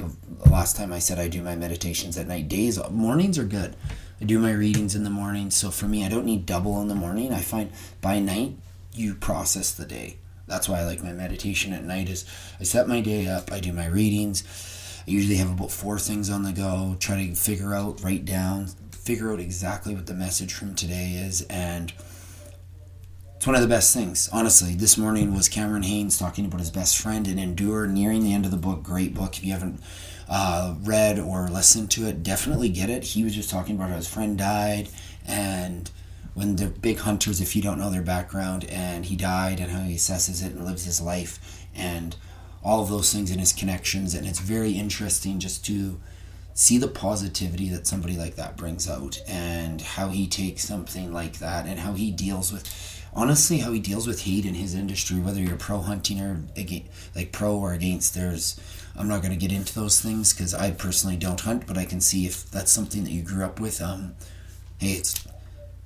last 0.49 0.77
time 0.77 0.93
i 0.93 0.99
said 0.99 1.19
i 1.19 1.27
do 1.27 1.41
my 1.41 1.57
meditations 1.57 2.17
at 2.17 2.27
night. 2.27 2.47
Days 2.47 2.79
mornings 2.89 3.37
are 3.37 3.43
good. 3.43 3.75
I 4.21 4.25
do 4.25 4.39
my 4.39 4.53
readings 4.53 4.95
in 4.95 5.03
the 5.03 5.09
morning. 5.09 5.51
So 5.51 5.71
for 5.71 5.87
me 5.87 6.05
i 6.05 6.09
don't 6.09 6.25
need 6.25 6.45
double 6.45 6.81
in 6.81 6.87
the 6.87 6.95
morning. 6.95 7.33
I 7.33 7.41
find 7.41 7.71
by 7.99 8.19
night 8.19 8.55
you 8.93 9.13
process 9.13 9.73
the 9.73 9.85
day. 9.85 10.19
That's 10.47 10.69
why 10.69 10.79
i 10.79 10.85
like 10.85 11.03
my 11.03 11.11
meditation 11.11 11.73
at 11.73 11.83
night 11.83 12.07
is 12.07 12.23
i 12.61 12.63
set 12.63 12.87
my 12.87 13.01
day 13.01 13.27
up 13.27 13.51
i 13.51 13.59
do 13.59 13.73
my 13.73 13.87
readings. 13.87 14.45
I 15.05 15.11
usually 15.11 15.35
have 15.35 15.51
about 15.51 15.71
four 15.71 15.99
things 15.99 16.29
on 16.29 16.43
the 16.43 16.53
go 16.53 16.95
try 16.97 17.27
to 17.27 17.35
figure 17.35 17.73
out 17.73 18.01
write 18.01 18.23
down 18.23 18.67
figure 18.91 19.33
out 19.33 19.41
exactly 19.41 19.93
what 19.93 20.05
the 20.05 20.13
message 20.13 20.53
from 20.53 20.75
today 20.75 21.11
is 21.11 21.41
and 21.49 21.91
one 23.47 23.55
of 23.55 23.61
the 23.61 23.67
best 23.67 23.93
things. 23.93 24.29
Honestly, 24.33 24.75
this 24.75 24.97
morning 24.97 25.33
was 25.33 25.47
Cameron 25.47 25.83
Hanes 25.83 26.19
talking 26.19 26.45
about 26.45 26.59
his 26.59 26.69
best 26.69 26.97
friend 26.97 27.25
and 27.29 27.39
Endure, 27.39 27.87
nearing 27.87 28.21
the 28.21 28.33
end 28.33 28.43
of 28.43 28.51
the 28.51 28.57
book. 28.57 28.83
Great 28.83 29.13
book. 29.13 29.37
If 29.37 29.45
you 29.45 29.53
haven't 29.53 29.79
uh, 30.27 30.75
read 30.81 31.17
or 31.17 31.47
listened 31.47 31.89
to 31.91 32.05
it, 32.07 32.23
definitely 32.23 32.67
get 32.67 32.89
it. 32.89 33.05
He 33.05 33.23
was 33.23 33.33
just 33.33 33.49
talking 33.49 33.77
about 33.77 33.89
how 33.89 33.95
his 33.95 34.09
friend 34.09 34.37
died 34.37 34.89
and 35.25 35.89
when 36.33 36.57
the 36.57 36.67
big 36.67 36.99
hunters, 36.99 37.39
if 37.39 37.55
you 37.55 37.61
don't 37.61 37.79
know 37.79 37.89
their 37.89 38.01
background, 38.01 38.65
and 38.65 39.05
he 39.05 39.15
died 39.15 39.61
and 39.61 39.71
how 39.71 39.79
he 39.79 39.95
assesses 39.95 40.45
it 40.45 40.51
and 40.51 40.65
lives 40.65 40.83
his 40.83 40.99
life 40.99 41.65
and 41.73 42.17
all 42.65 42.83
of 42.83 42.89
those 42.89 43.13
things 43.13 43.31
and 43.31 43.39
his 43.39 43.53
connections. 43.53 44.13
And 44.13 44.27
it's 44.27 44.39
very 44.39 44.73
interesting 44.73 45.39
just 45.39 45.65
to 45.67 46.01
see 46.53 46.77
the 46.77 46.89
positivity 46.89 47.69
that 47.69 47.87
somebody 47.87 48.17
like 48.17 48.35
that 48.35 48.57
brings 48.57 48.89
out 48.89 49.21
and 49.25 49.79
how 49.79 50.09
he 50.09 50.27
takes 50.27 50.65
something 50.65 51.13
like 51.13 51.39
that 51.39 51.65
and 51.65 51.79
how 51.79 51.93
he 51.93 52.11
deals 52.11 52.51
with 52.51 52.96
honestly 53.17 53.57
how 53.57 53.73
he 53.73 53.79
deals 53.79 54.07
with 54.07 54.21
hate 54.21 54.45
in 54.45 54.53
his 54.53 54.75
industry, 54.75 55.19
whether 55.19 55.41
you're 55.41 55.57
pro 55.57 55.79
hunting 55.79 56.21
or 56.21 56.43
against, 56.55 56.87
like 57.15 57.31
pro 57.31 57.57
or 57.57 57.73
against. 57.73 58.13
There's 58.13 58.59
I'm 58.95 59.07
not 59.07 59.21
going 59.21 59.33
to 59.33 59.39
get 59.39 59.51
into 59.51 59.73
those 59.75 59.99
things 59.99 60.33
because 60.33 60.53
I 60.53 60.71
personally 60.71 61.17
don't 61.17 61.39
hunt, 61.39 61.67
but 61.67 61.77
I 61.77 61.85
can 61.85 61.99
see 61.99 62.25
if 62.25 62.49
that's 62.49 62.71
something 62.71 63.03
that 63.03 63.11
you 63.11 63.23
grew 63.23 63.43
up 63.43 63.59
with. 63.59 63.81
Um, 63.81 64.15
hey, 64.77 64.93
it's 64.93 65.27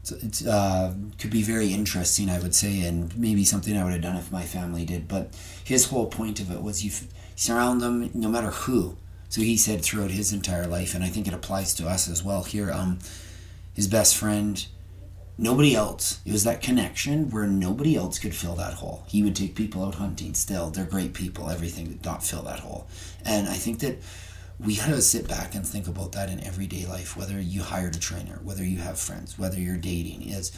it's 0.09 0.45
uh, 0.45 0.93
could 1.17 1.31
be 1.31 1.41
very 1.41 1.73
interesting, 1.73 2.29
I 2.29 2.39
would 2.39 2.53
say, 2.53 2.81
and 2.81 3.17
maybe 3.17 3.45
something 3.45 3.77
I 3.77 3.83
would 3.83 3.93
have 3.93 4.01
done 4.01 4.17
if 4.17 4.31
my 4.31 4.43
family 4.43 4.85
did. 4.85 5.07
But 5.07 5.33
his 5.63 5.85
whole 5.85 6.07
point 6.07 6.39
of 6.39 6.51
it 6.51 6.61
was 6.61 6.83
you 6.83 6.91
surround 7.35 7.81
them, 7.81 8.09
no 8.13 8.27
matter 8.27 8.51
who. 8.51 8.97
So 9.29 9.39
he 9.41 9.55
said 9.55 9.81
throughout 9.81 10.11
his 10.11 10.33
entire 10.33 10.67
life, 10.67 10.93
and 10.93 11.03
I 11.03 11.07
think 11.07 11.27
it 11.27 11.33
applies 11.33 11.73
to 11.75 11.87
us 11.87 12.09
as 12.09 12.21
well 12.21 12.43
here. 12.43 12.69
Um, 12.69 12.99
his 13.73 13.87
best 13.87 14.17
friend, 14.17 14.65
nobody 15.41 15.75
else. 15.75 16.21
It 16.25 16.31
was 16.31 16.45
that 16.45 16.61
connection 16.61 17.29
where 17.31 17.47
nobody 17.47 17.97
else 17.97 18.19
could 18.19 18.35
fill 18.35 18.55
that 18.55 18.75
hole. 18.75 19.03
He 19.07 19.23
would 19.23 19.35
take 19.35 19.55
people 19.55 19.83
out 19.83 19.95
hunting. 19.95 20.35
Still, 20.35 20.69
they're 20.69 20.85
great 20.85 21.13
people. 21.13 21.49
Everything 21.49 21.87
did 21.87 22.05
not 22.05 22.23
fill 22.23 22.43
that 22.43 22.59
hole, 22.59 22.87
and 23.25 23.49
I 23.49 23.55
think 23.55 23.79
that 23.79 23.97
we 24.59 24.77
got 24.77 24.87
to 24.87 25.01
sit 25.01 25.27
back 25.27 25.55
and 25.55 25.65
think 25.65 25.87
about 25.87 26.11
that 26.11 26.29
in 26.29 26.45
everyday 26.45 26.85
life 26.85 27.17
whether 27.17 27.41
you 27.41 27.63
hired 27.63 27.95
a 27.95 27.99
trainer 27.99 28.39
whether 28.43 28.63
you 28.63 28.77
have 28.77 28.99
friends 28.99 29.39
whether 29.39 29.59
you're 29.59 29.75
dating 29.75 30.21
is 30.21 30.51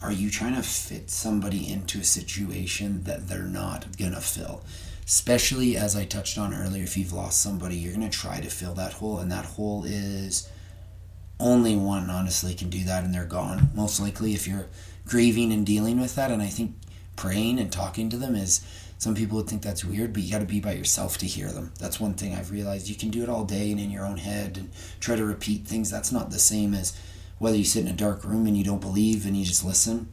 are 0.00 0.12
you 0.12 0.30
trying 0.30 0.54
to 0.54 0.62
fit 0.62 1.10
somebody 1.10 1.70
into 1.70 2.00
a 2.00 2.04
situation 2.04 3.04
that 3.04 3.28
they're 3.28 3.42
not 3.42 3.94
gonna 3.98 4.22
fill 4.22 4.62
especially 5.04 5.76
as 5.76 5.94
i 5.94 6.04
touched 6.04 6.38
on 6.38 6.54
earlier 6.54 6.82
if 6.82 6.96
you've 6.96 7.12
lost 7.12 7.42
somebody 7.42 7.76
you're 7.76 7.92
gonna 7.92 8.08
try 8.08 8.40
to 8.40 8.48
fill 8.48 8.72
that 8.72 8.94
hole 8.94 9.18
and 9.18 9.30
that 9.30 9.44
hole 9.44 9.84
is 9.84 10.48
only 11.42 11.76
one 11.76 12.08
honestly 12.08 12.54
can 12.54 12.70
do 12.70 12.84
that 12.84 13.04
and 13.04 13.14
they're 13.14 13.26
gone 13.26 13.68
most 13.74 14.00
likely 14.00 14.32
if 14.32 14.46
you're 14.46 14.66
grieving 15.06 15.52
and 15.52 15.66
dealing 15.66 16.00
with 16.00 16.14
that 16.14 16.30
and 16.30 16.40
i 16.40 16.46
think 16.46 16.74
praying 17.16 17.58
and 17.58 17.72
talking 17.72 18.08
to 18.08 18.16
them 18.16 18.34
is 18.34 18.64
some 19.02 19.16
people 19.16 19.36
would 19.38 19.48
think 19.48 19.62
that's 19.62 19.84
weird, 19.84 20.12
but 20.12 20.22
you 20.22 20.30
got 20.30 20.38
to 20.38 20.44
be 20.44 20.60
by 20.60 20.74
yourself 20.74 21.18
to 21.18 21.26
hear 21.26 21.50
them. 21.50 21.72
That's 21.80 21.98
one 21.98 22.14
thing 22.14 22.36
I've 22.36 22.52
realized. 22.52 22.88
You 22.88 22.94
can 22.94 23.10
do 23.10 23.24
it 23.24 23.28
all 23.28 23.44
day 23.44 23.72
and 23.72 23.80
in 23.80 23.90
your 23.90 24.06
own 24.06 24.18
head 24.18 24.56
and 24.56 24.70
try 25.00 25.16
to 25.16 25.24
repeat 25.24 25.66
things. 25.66 25.90
That's 25.90 26.12
not 26.12 26.30
the 26.30 26.38
same 26.38 26.72
as 26.72 26.96
whether 27.40 27.56
you 27.56 27.64
sit 27.64 27.84
in 27.84 27.90
a 27.90 27.96
dark 27.96 28.22
room 28.22 28.46
and 28.46 28.56
you 28.56 28.62
don't 28.62 28.80
believe 28.80 29.26
and 29.26 29.36
you 29.36 29.44
just 29.44 29.64
listen. 29.64 30.12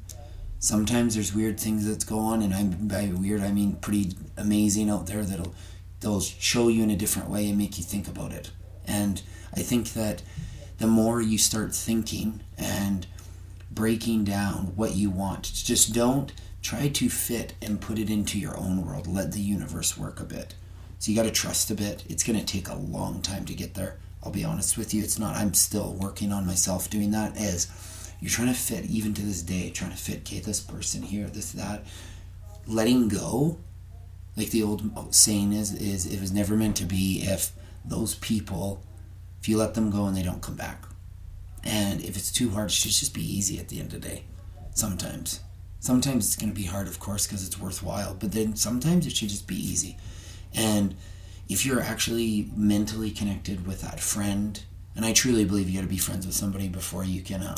Sometimes 0.58 1.14
there's 1.14 1.36
weird 1.36 1.60
things 1.60 1.86
that 1.86 2.08
go 2.08 2.18
on, 2.18 2.42
and 2.42 2.52
I'm 2.52 2.88
by 2.88 3.12
weird 3.14 3.42
I 3.42 3.52
mean 3.52 3.74
pretty 3.76 4.14
amazing 4.36 4.90
out 4.90 5.06
there 5.06 5.24
that'll 5.24 5.54
they'll 6.00 6.22
show 6.22 6.68
you 6.68 6.82
in 6.82 6.90
a 6.90 6.96
different 6.96 7.30
way 7.30 7.48
and 7.48 7.60
make 7.60 7.78
you 7.78 7.84
think 7.84 8.08
about 8.08 8.32
it. 8.32 8.50
And 8.88 9.22
I 9.54 9.60
think 9.60 9.94
that 9.94 10.24
the 10.80 10.88
more 10.88 11.22
you 11.22 11.38
start 11.38 11.76
thinking 11.76 12.42
and 12.58 13.06
breaking 13.70 14.24
down 14.24 14.74
what 14.76 14.96
you 14.96 15.10
want, 15.10 15.44
just 15.54 15.94
don't 15.94 16.32
try 16.62 16.88
to 16.88 17.10
fit 17.10 17.54
and 17.62 17.80
put 17.82 18.00
it 18.00 18.10
into 18.10 18.40
your 18.40 18.58
own 18.58 18.86
world. 18.86 19.08
Let 19.08 19.32
the 19.32 19.40
universe 19.40 19.98
work 19.98 20.20
a 20.20 20.26
bit. 20.26 20.56
So 20.98 21.12
you 21.12 21.18
got 21.18 21.24
to 21.24 21.32
trust 21.32 21.72
a 21.72 21.76
bit. 21.76 22.04
It's 22.10 22.24
going 22.24 22.40
to 22.40 22.46
take 22.46 22.68
a 22.68 22.76
long 22.76 23.22
time 23.22 23.46
to 23.46 23.54
get 23.54 23.76
there. 23.76 23.98
I'll 24.24 24.32
be 24.32 24.44
honest 24.44 24.78
with 24.78 24.94
you. 24.94 25.02
It's 25.02 25.20
not, 25.20 25.36
I'm 25.36 25.54
still 25.54 25.94
working 25.94 26.34
on 26.34 26.46
myself 26.46 26.90
doing 26.90 27.12
that 27.12 27.38
as 27.38 27.70
you're 28.20 28.30
trying 28.30 28.50
to 28.50 28.54
fit, 28.54 28.86
even 28.86 29.14
to 29.14 29.22
this 29.22 29.42
day, 29.42 29.70
trying 29.70 29.92
to 29.92 29.98
fit, 29.98 30.20
okay, 30.20 30.40
this 30.40 30.60
person 30.60 31.04
here, 31.04 31.28
this, 31.28 31.54
that. 31.54 31.86
Letting 32.68 33.08
go, 33.08 33.58
like 34.36 34.50
the 34.50 34.64
old 34.64 35.16
saying 35.16 35.54
is, 35.54 35.74
is 35.74 36.06
it 36.06 36.20
was 36.20 36.34
never 36.34 36.56
meant 36.58 36.76
to 36.78 36.86
be 36.86 37.22
if 37.24 37.52
those 37.86 38.16
people, 38.16 38.84
if 39.42 39.48
you 39.48 39.58
let 39.58 39.74
them 39.74 39.90
go 39.90 40.06
and 40.06 40.16
they 40.16 40.24
don't 40.24 40.42
come 40.42 40.56
back. 40.56 40.84
And 41.64 42.02
if 42.02 42.16
it's 42.16 42.32
too 42.32 42.52
hard, 42.52 42.70
it 42.70 42.74
should 42.74 42.92
just 42.92 43.14
be 43.14 43.38
easy 43.38 43.60
at 43.60 43.70
the 43.70 43.80
end 43.80 43.94
of 43.94 44.02
the 44.02 44.08
day. 44.08 44.24
Sometimes. 44.74 45.42
Sometimes 45.80 46.26
it's 46.26 46.36
going 46.36 46.50
to 46.50 46.56
be 46.56 46.66
hard, 46.66 46.88
of 46.88 47.00
course, 47.00 47.26
because 47.26 47.46
it's 47.46 47.60
worthwhile, 47.60 48.14
but 48.14 48.34
then 48.34 48.56
sometimes 48.56 49.08
it 49.08 49.16
should 49.16 49.30
just 49.30 49.48
be 49.48 49.56
easy. 49.56 49.98
And 50.54 50.96
if 51.48 51.66
you're 51.66 51.82
actually 51.82 52.52
mentally 52.56 53.12
connected 53.12 53.66
with 53.66 53.82
that 53.82 54.00
friend, 54.00 54.62
and 54.96 55.06
I 55.06 55.14
truly 55.14 55.46
believe 55.46 55.70
you 55.70 55.80
got 55.80 55.84
to 55.84 55.88
be 55.88 55.98
friends 55.98 56.26
with 56.26 56.36
somebody 56.36 56.68
before 56.68 57.06
you 57.06 57.22
can 57.22 57.42
uh, 57.42 57.56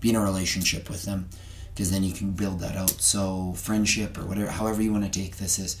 be 0.00 0.10
in 0.10 0.16
a 0.16 0.20
relationship 0.20 0.90
with 0.90 1.04
them, 1.04 1.30
because 1.74 1.90
then 1.90 2.04
you 2.04 2.12
can 2.12 2.32
build 2.32 2.60
that 2.60 2.76
out. 2.76 2.90
So, 2.90 3.54
friendship 3.56 4.18
or 4.18 4.26
whatever, 4.26 4.50
however 4.50 4.82
you 4.82 4.92
want 4.92 5.10
to 5.10 5.20
take 5.20 5.38
this, 5.38 5.58
is 5.58 5.80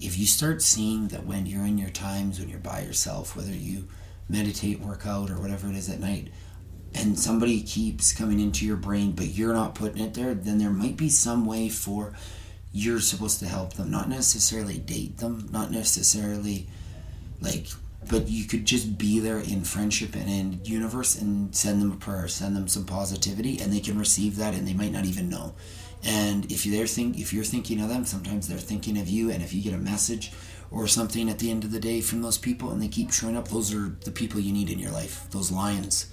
if 0.00 0.16
you 0.16 0.26
start 0.26 0.62
seeing 0.62 1.08
that 1.08 1.26
when 1.26 1.46
you're 1.46 1.66
in 1.66 1.76
your 1.76 1.90
times, 1.90 2.38
when 2.38 2.48
you're 2.48 2.58
by 2.58 2.82
yourself, 2.82 3.36
whether 3.36 3.52
you 3.52 3.88
meditate, 4.30 4.80
work 4.80 5.06
out, 5.06 5.30
or 5.30 5.40
whatever 5.40 5.68
it 5.68 5.76
is 5.76 5.88
at 5.88 6.00
night, 6.00 6.28
and 6.94 7.18
somebody 7.18 7.62
keeps 7.62 8.12
coming 8.12 8.40
into 8.40 8.66
your 8.66 8.76
brain, 8.76 9.12
but 9.12 9.26
you're 9.26 9.54
not 9.54 9.74
putting 9.74 10.02
it 10.02 10.14
there, 10.14 10.34
then 10.34 10.58
there 10.58 10.70
might 10.70 10.96
be 10.96 11.08
some 11.08 11.46
way 11.46 11.68
for 11.68 12.14
you're 12.72 13.00
supposed 13.00 13.38
to 13.40 13.46
help 13.46 13.74
them. 13.74 13.90
Not 13.90 14.08
necessarily 14.08 14.78
date 14.78 15.18
them, 15.18 15.48
not 15.50 15.70
necessarily 15.70 16.68
like, 17.40 17.68
but 18.08 18.28
you 18.28 18.44
could 18.44 18.64
just 18.64 18.98
be 18.98 19.18
there 19.18 19.38
in 19.38 19.62
friendship 19.62 20.14
and 20.14 20.28
in 20.28 20.60
universe 20.64 21.20
and 21.20 21.54
send 21.54 21.80
them 21.80 21.92
a 21.92 21.96
prayer, 21.96 22.28
send 22.28 22.56
them 22.56 22.68
some 22.68 22.84
positivity, 22.84 23.60
and 23.60 23.72
they 23.72 23.80
can 23.80 23.98
receive 23.98 24.36
that, 24.36 24.54
and 24.54 24.66
they 24.66 24.74
might 24.74 24.92
not 24.92 25.04
even 25.04 25.28
know. 25.28 25.54
And 26.02 26.50
if 26.50 26.64
you're 26.64 26.86
think 26.86 27.18
if 27.18 27.32
you're 27.32 27.44
thinking 27.44 27.80
of 27.80 27.88
them, 27.88 28.04
sometimes 28.04 28.48
they're 28.48 28.58
thinking 28.58 28.98
of 28.98 29.08
you. 29.08 29.30
And 29.30 29.42
if 29.42 29.52
you 29.52 29.62
get 29.62 29.74
a 29.74 29.78
message 29.78 30.32
or 30.70 30.86
something 30.86 31.28
at 31.28 31.38
the 31.38 31.50
end 31.50 31.64
of 31.64 31.72
the 31.72 31.80
day 31.80 32.00
from 32.00 32.22
those 32.22 32.38
people, 32.38 32.70
and 32.70 32.80
they 32.80 32.88
keep 32.88 33.12
showing 33.12 33.36
up, 33.36 33.48
those 33.48 33.74
are 33.74 33.88
the 34.04 34.12
people 34.12 34.40
you 34.40 34.52
need 34.52 34.70
in 34.70 34.78
your 34.78 34.92
life. 34.92 35.26
Those 35.30 35.50
lions. 35.50 36.06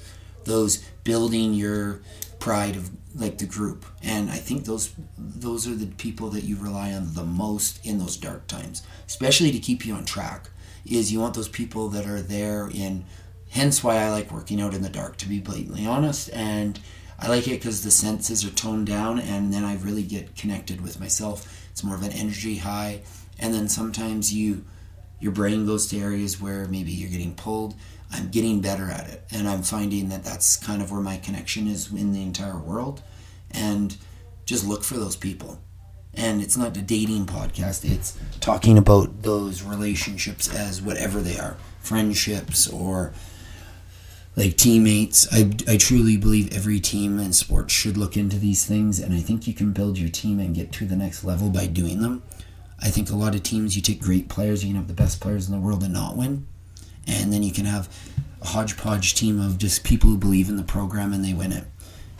Those 0.45 0.77
building 1.03 1.53
your 1.53 2.01
pride 2.39 2.75
of 2.75 2.89
like 3.15 3.37
the 3.37 3.45
group. 3.45 3.85
And 4.03 4.29
i 4.29 4.37
think 4.37 4.65
those 4.65 4.93
those 5.17 5.67
are 5.67 5.75
the 5.75 5.87
people 5.87 6.29
that 6.29 6.43
you 6.43 6.55
rely 6.57 6.93
on 6.93 7.13
the 7.13 7.23
most 7.23 7.85
in 7.85 7.97
those 7.97 8.17
dark 8.17 8.47
times 8.47 8.83
especially 9.07 9.51
to 9.51 9.59
keep 9.59 9.85
you 9.85 9.93
on 9.93 10.05
track 10.05 10.49
is 10.85 11.11
you 11.11 11.19
want 11.19 11.33
those 11.33 11.49
people 11.49 11.89
that 11.89 12.05
are 12.05 12.21
there 12.21 12.69
in 12.73 13.05
hence 13.49 13.83
why 13.83 13.97
i 13.97 14.09
like 14.09 14.31
working 14.31 14.61
out 14.61 14.73
in 14.73 14.81
the 14.81 14.89
dark 14.89 15.17
to 15.17 15.27
be 15.27 15.39
blatantly 15.39 15.85
honest. 15.85 16.29
And 16.33 16.79
i 17.19 17.27
like 17.27 17.47
it 17.47 17.59
because 17.59 17.83
the 17.83 17.91
senses 17.91 18.45
are 18.45 18.51
toned 18.51 18.87
down 18.87 19.19
and 19.19 19.51
then 19.51 19.63
i 19.63 19.75
really 19.77 20.03
get 20.03 20.35
connected 20.35 20.81
with 20.81 20.99
myself. 20.99 21.67
It's 21.71 21.83
more 21.83 21.95
of 21.95 22.03
an 22.03 22.11
energy 22.11 22.57
high 22.57 23.01
and 23.39 23.53
then 23.53 23.67
sometimes 23.67 24.33
you 24.33 24.65
your 25.19 25.31
brain 25.31 25.65
goes 25.65 25.87
to 25.87 25.97
areas 25.97 26.39
where 26.39 26.67
maybe 26.67 26.91
you're 26.91 27.09
getting 27.09 27.33
pulled 27.33 27.75
I'm 28.11 28.29
getting 28.29 28.61
better 28.61 28.89
at 28.89 29.09
it. 29.09 29.23
And 29.31 29.47
I'm 29.47 29.63
finding 29.63 30.09
that 30.09 30.23
that's 30.23 30.57
kind 30.57 30.81
of 30.81 30.91
where 30.91 31.01
my 31.01 31.17
connection 31.17 31.67
is 31.67 31.91
in 31.91 32.13
the 32.13 32.21
entire 32.21 32.57
world. 32.57 33.01
And 33.51 33.97
just 34.45 34.65
look 34.65 34.83
for 34.83 34.95
those 34.95 35.15
people. 35.15 35.59
And 36.13 36.41
it's 36.41 36.57
not 36.57 36.75
a 36.77 36.81
dating 36.81 37.27
podcast, 37.27 37.85
it's 37.89 38.17
talking 38.39 38.77
about 38.77 39.21
those 39.21 39.61
relationships 39.61 40.51
as 40.51 40.81
whatever 40.81 41.21
they 41.21 41.37
are 41.37 41.57
friendships 41.79 42.67
or 42.67 43.13
like 44.35 44.57
teammates. 44.57 45.27
I, 45.31 45.51
I 45.67 45.77
truly 45.77 46.17
believe 46.17 46.51
every 46.55 46.79
team 46.79 47.19
in 47.19 47.33
sports 47.33 47.71
should 47.71 47.97
look 47.97 48.17
into 48.17 48.39
these 48.39 48.65
things. 48.65 48.99
And 48.99 49.13
I 49.13 49.19
think 49.19 49.47
you 49.47 49.53
can 49.53 49.73
build 49.73 49.99
your 49.99 50.09
team 50.09 50.39
and 50.39 50.55
get 50.55 50.71
to 50.73 50.85
the 50.85 50.95
next 50.95 51.23
level 51.23 51.49
by 51.49 51.67
doing 51.67 52.01
them. 52.01 52.23
I 52.79 52.89
think 52.89 53.09
a 53.09 53.15
lot 53.15 53.35
of 53.35 53.43
teams, 53.43 53.75
you 53.75 53.81
take 53.81 54.01
great 54.01 54.29
players, 54.29 54.63
you 54.63 54.69
can 54.69 54.77
have 54.77 54.87
the 54.87 54.93
best 54.93 55.19
players 55.19 55.47
in 55.47 55.53
the 55.53 55.59
world 55.59 55.83
and 55.83 55.93
not 55.93 56.15
win 56.15 56.47
and 57.07 57.31
then 57.31 57.41
you 57.41 57.51
can 57.51 57.65
have 57.65 57.89
a 58.41 58.47
hodgepodge 58.47 59.15
team 59.15 59.39
of 59.39 59.57
just 59.57 59.83
people 59.83 60.09
who 60.09 60.17
believe 60.17 60.49
in 60.49 60.57
the 60.57 60.63
program 60.63 61.13
and 61.13 61.23
they 61.23 61.33
win 61.33 61.51
it. 61.51 61.63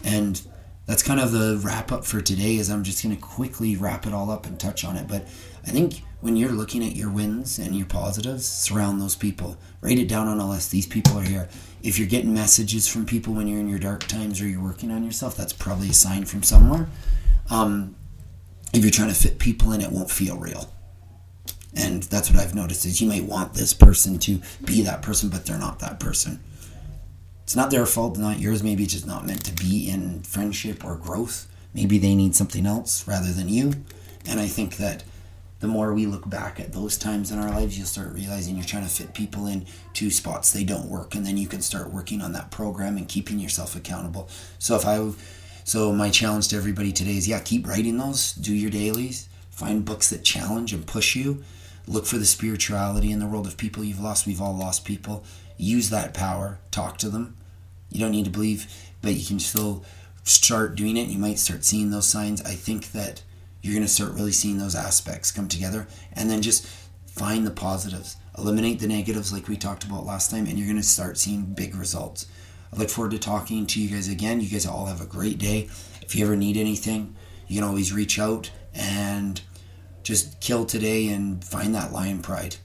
And 0.03 0.41
that's 0.85 1.03
kind 1.03 1.19
of 1.19 1.33
the 1.33 1.59
wrap 1.63 1.91
up 1.91 2.05
for 2.05 2.21
today 2.21 2.55
is 2.55 2.69
I'm 2.69 2.83
just 2.83 3.03
going 3.03 3.13
to 3.13 3.21
quickly 3.21 3.75
wrap 3.75 4.07
it 4.07 4.13
all 4.13 4.31
up 4.31 4.45
and 4.45 4.57
touch 4.57 4.85
on 4.85 4.95
it. 4.95 5.07
But 5.07 5.23
I 5.65 5.71
think 5.71 6.01
when 6.21 6.37
you're 6.37 6.51
looking 6.51 6.83
at 6.83 6.95
your 6.95 7.11
wins 7.11 7.59
and 7.59 7.75
your 7.75 7.85
positives, 7.85 8.45
surround 8.45 9.01
those 9.01 9.15
people. 9.15 9.57
Write 9.81 9.99
it 9.99 10.07
down 10.07 10.27
on 10.27 10.39
a 10.39 10.49
list. 10.49 10.71
These 10.71 10.87
people 10.87 11.17
are 11.19 11.23
here. 11.23 11.49
If 11.83 11.99
you're 11.99 12.07
getting 12.07 12.33
messages 12.33 12.87
from 12.87 13.05
people 13.05 13.33
when 13.33 13.47
you're 13.47 13.59
in 13.59 13.67
your 13.67 13.79
dark 13.79 14.05
times 14.05 14.41
or 14.41 14.47
you're 14.47 14.63
working 14.63 14.89
on 14.89 15.03
yourself, 15.03 15.35
that's 15.35 15.53
probably 15.53 15.89
a 15.89 15.93
sign 15.93 16.25
from 16.25 16.41
somewhere. 16.41 16.87
Um, 17.49 17.95
if 18.73 18.83
you're 18.83 18.91
trying 18.91 19.09
to 19.09 19.15
fit 19.15 19.39
people 19.39 19.71
in, 19.71 19.81
it 19.81 19.91
won't 19.91 20.11
feel 20.11 20.37
real. 20.37 20.71
And 21.75 22.03
that's 22.03 22.29
what 22.29 22.39
i've 22.39 22.55
noticed 22.55 22.85
is 22.85 23.01
you 23.01 23.07
may 23.07 23.21
want 23.21 23.53
this 23.53 23.73
person 23.73 24.17
to 24.19 24.41
be 24.65 24.81
that 24.81 25.01
person 25.01 25.29
but 25.29 25.45
they're 25.45 25.59
not 25.59 25.79
that 25.79 25.99
person. 25.99 26.39
It's 27.43 27.55
not 27.55 27.71
their 27.71 27.85
fault 27.85 28.17
not 28.17 28.39
yours. 28.39 28.63
Maybe 28.63 28.83
it's 28.83 28.93
just 28.93 29.07
not 29.07 29.25
meant 29.25 29.45
to 29.45 29.53
be 29.53 29.89
in 29.89 30.21
friendship 30.23 30.83
or 30.83 30.95
growth. 30.95 31.47
Maybe 31.73 31.97
they 31.97 32.15
need 32.15 32.35
something 32.35 32.65
else 32.65 33.07
rather 33.07 33.31
than 33.31 33.47
you. 33.49 33.73
And 34.27 34.39
i 34.39 34.47
think 34.47 34.77
that 34.77 35.03
the 35.59 35.67
more 35.67 35.93
we 35.93 36.05
look 36.05 36.29
back 36.29 36.59
at 36.59 36.73
those 36.73 36.97
times 36.97 37.31
in 37.31 37.39
our 37.39 37.49
lives 37.49 37.77
you'll 37.77 37.87
start 37.87 38.13
realizing 38.13 38.55
you're 38.55 38.65
trying 38.65 38.83
to 38.83 38.89
fit 38.89 39.15
people 39.15 39.47
in 39.47 39.65
to 39.93 40.09
spots 40.09 40.51
they 40.51 40.63
don't 40.63 40.89
work. 40.89 41.15
And 41.15 41.25
then 41.25 41.37
you 41.37 41.47
can 41.47 41.61
start 41.61 41.91
working 41.91 42.21
on 42.21 42.33
that 42.33 42.49
program 42.49 42.97
and 42.97 43.07
keeping 43.07 43.39
yourself 43.39 43.75
accountable. 43.75 44.29
So 44.57 44.75
if 44.75 44.85
i 44.85 45.11
so 45.67 45.91
my 45.91 46.09
challenge 46.09 46.47
to 46.47 46.55
everybody 46.55 46.91
today 46.91 47.17
is 47.17 47.27
yeah 47.27 47.39
keep 47.39 47.67
writing 47.67 47.97
those 47.97 48.33
do 48.33 48.53
your 48.53 48.71
dailies 48.71 49.29
find 49.51 49.85
books 49.85 50.09
that 50.09 50.23
challenge 50.23 50.73
and 50.73 50.85
push 50.85 51.15
you 51.15 51.43
Look 51.89 52.05
for 52.05 52.17
the 52.17 52.25
spirituality 52.25 53.11
in 53.11 53.19
the 53.19 53.25
world 53.25 53.47
of 53.47 53.55
people 53.55 53.83
you've 53.83 54.01
lost. 54.01 54.27
We've 54.27 54.41
all 54.41 54.55
lost 54.55 54.83
people. 54.83 55.23
Use 55.55 55.89
that 55.89 56.13
power. 56.13 56.59
Talk 56.69 56.97
to 56.97 57.09
them. 57.09 57.37
You 57.89 58.01
don't 58.01 58.11
need 58.11 58.25
to 58.25 58.29
believe, 58.29 58.67
but 59.01 59.13
you 59.13 59.25
can 59.25 59.39
still 59.39 59.85
start 60.23 60.75
doing 60.75 60.97
it. 60.97 61.07
You 61.07 61.17
might 61.17 61.39
start 61.39 61.63
seeing 61.63 61.89
those 61.89 62.05
signs. 62.05 62.41
I 62.41 62.55
think 62.55 62.91
that 62.91 63.23
you're 63.61 63.73
going 63.73 63.85
to 63.85 63.91
start 63.91 64.13
really 64.13 64.33
seeing 64.33 64.57
those 64.57 64.75
aspects 64.75 65.31
come 65.31 65.47
together 65.47 65.87
and 66.11 66.29
then 66.29 66.41
just 66.41 66.67
find 67.05 67.47
the 67.47 67.51
positives. 67.51 68.17
Eliminate 68.37 68.81
the 68.81 68.87
negatives 68.87 69.31
like 69.31 69.47
we 69.47 69.55
talked 69.55 69.85
about 69.85 70.05
last 70.05 70.29
time, 70.29 70.45
and 70.45 70.59
you're 70.59 70.67
going 70.67 70.77
to 70.77 70.83
start 70.83 71.17
seeing 71.17 71.53
big 71.53 71.73
results. 71.73 72.27
I 72.71 72.77
look 72.77 72.89
forward 72.89 73.11
to 73.11 73.19
talking 73.19 73.65
to 73.67 73.81
you 73.81 73.89
guys 73.89 74.09
again. 74.09 74.41
You 74.41 74.49
guys 74.49 74.65
all 74.65 74.85
have 74.87 75.01
a 75.01 75.05
great 75.05 75.37
day. 75.37 75.69
If 76.01 76.15
you 76.15 76.25
ever 76.25 76.35
need 76.35 76.57
anything, 76.57 77.15
you 77.47 77.55
can 77.55 77.67
always 77.67 77.93
reach 77.93 78.19
out 78.19 78.51
and 78.73 79.41
just 80.03 80.39
kill 80.39 80.65
today 80.65 81.09
and 81.09 81.43
find 81.43 81.73
that 81.75 81.91
lion 81.91 82.19
pride. 82.21 82.57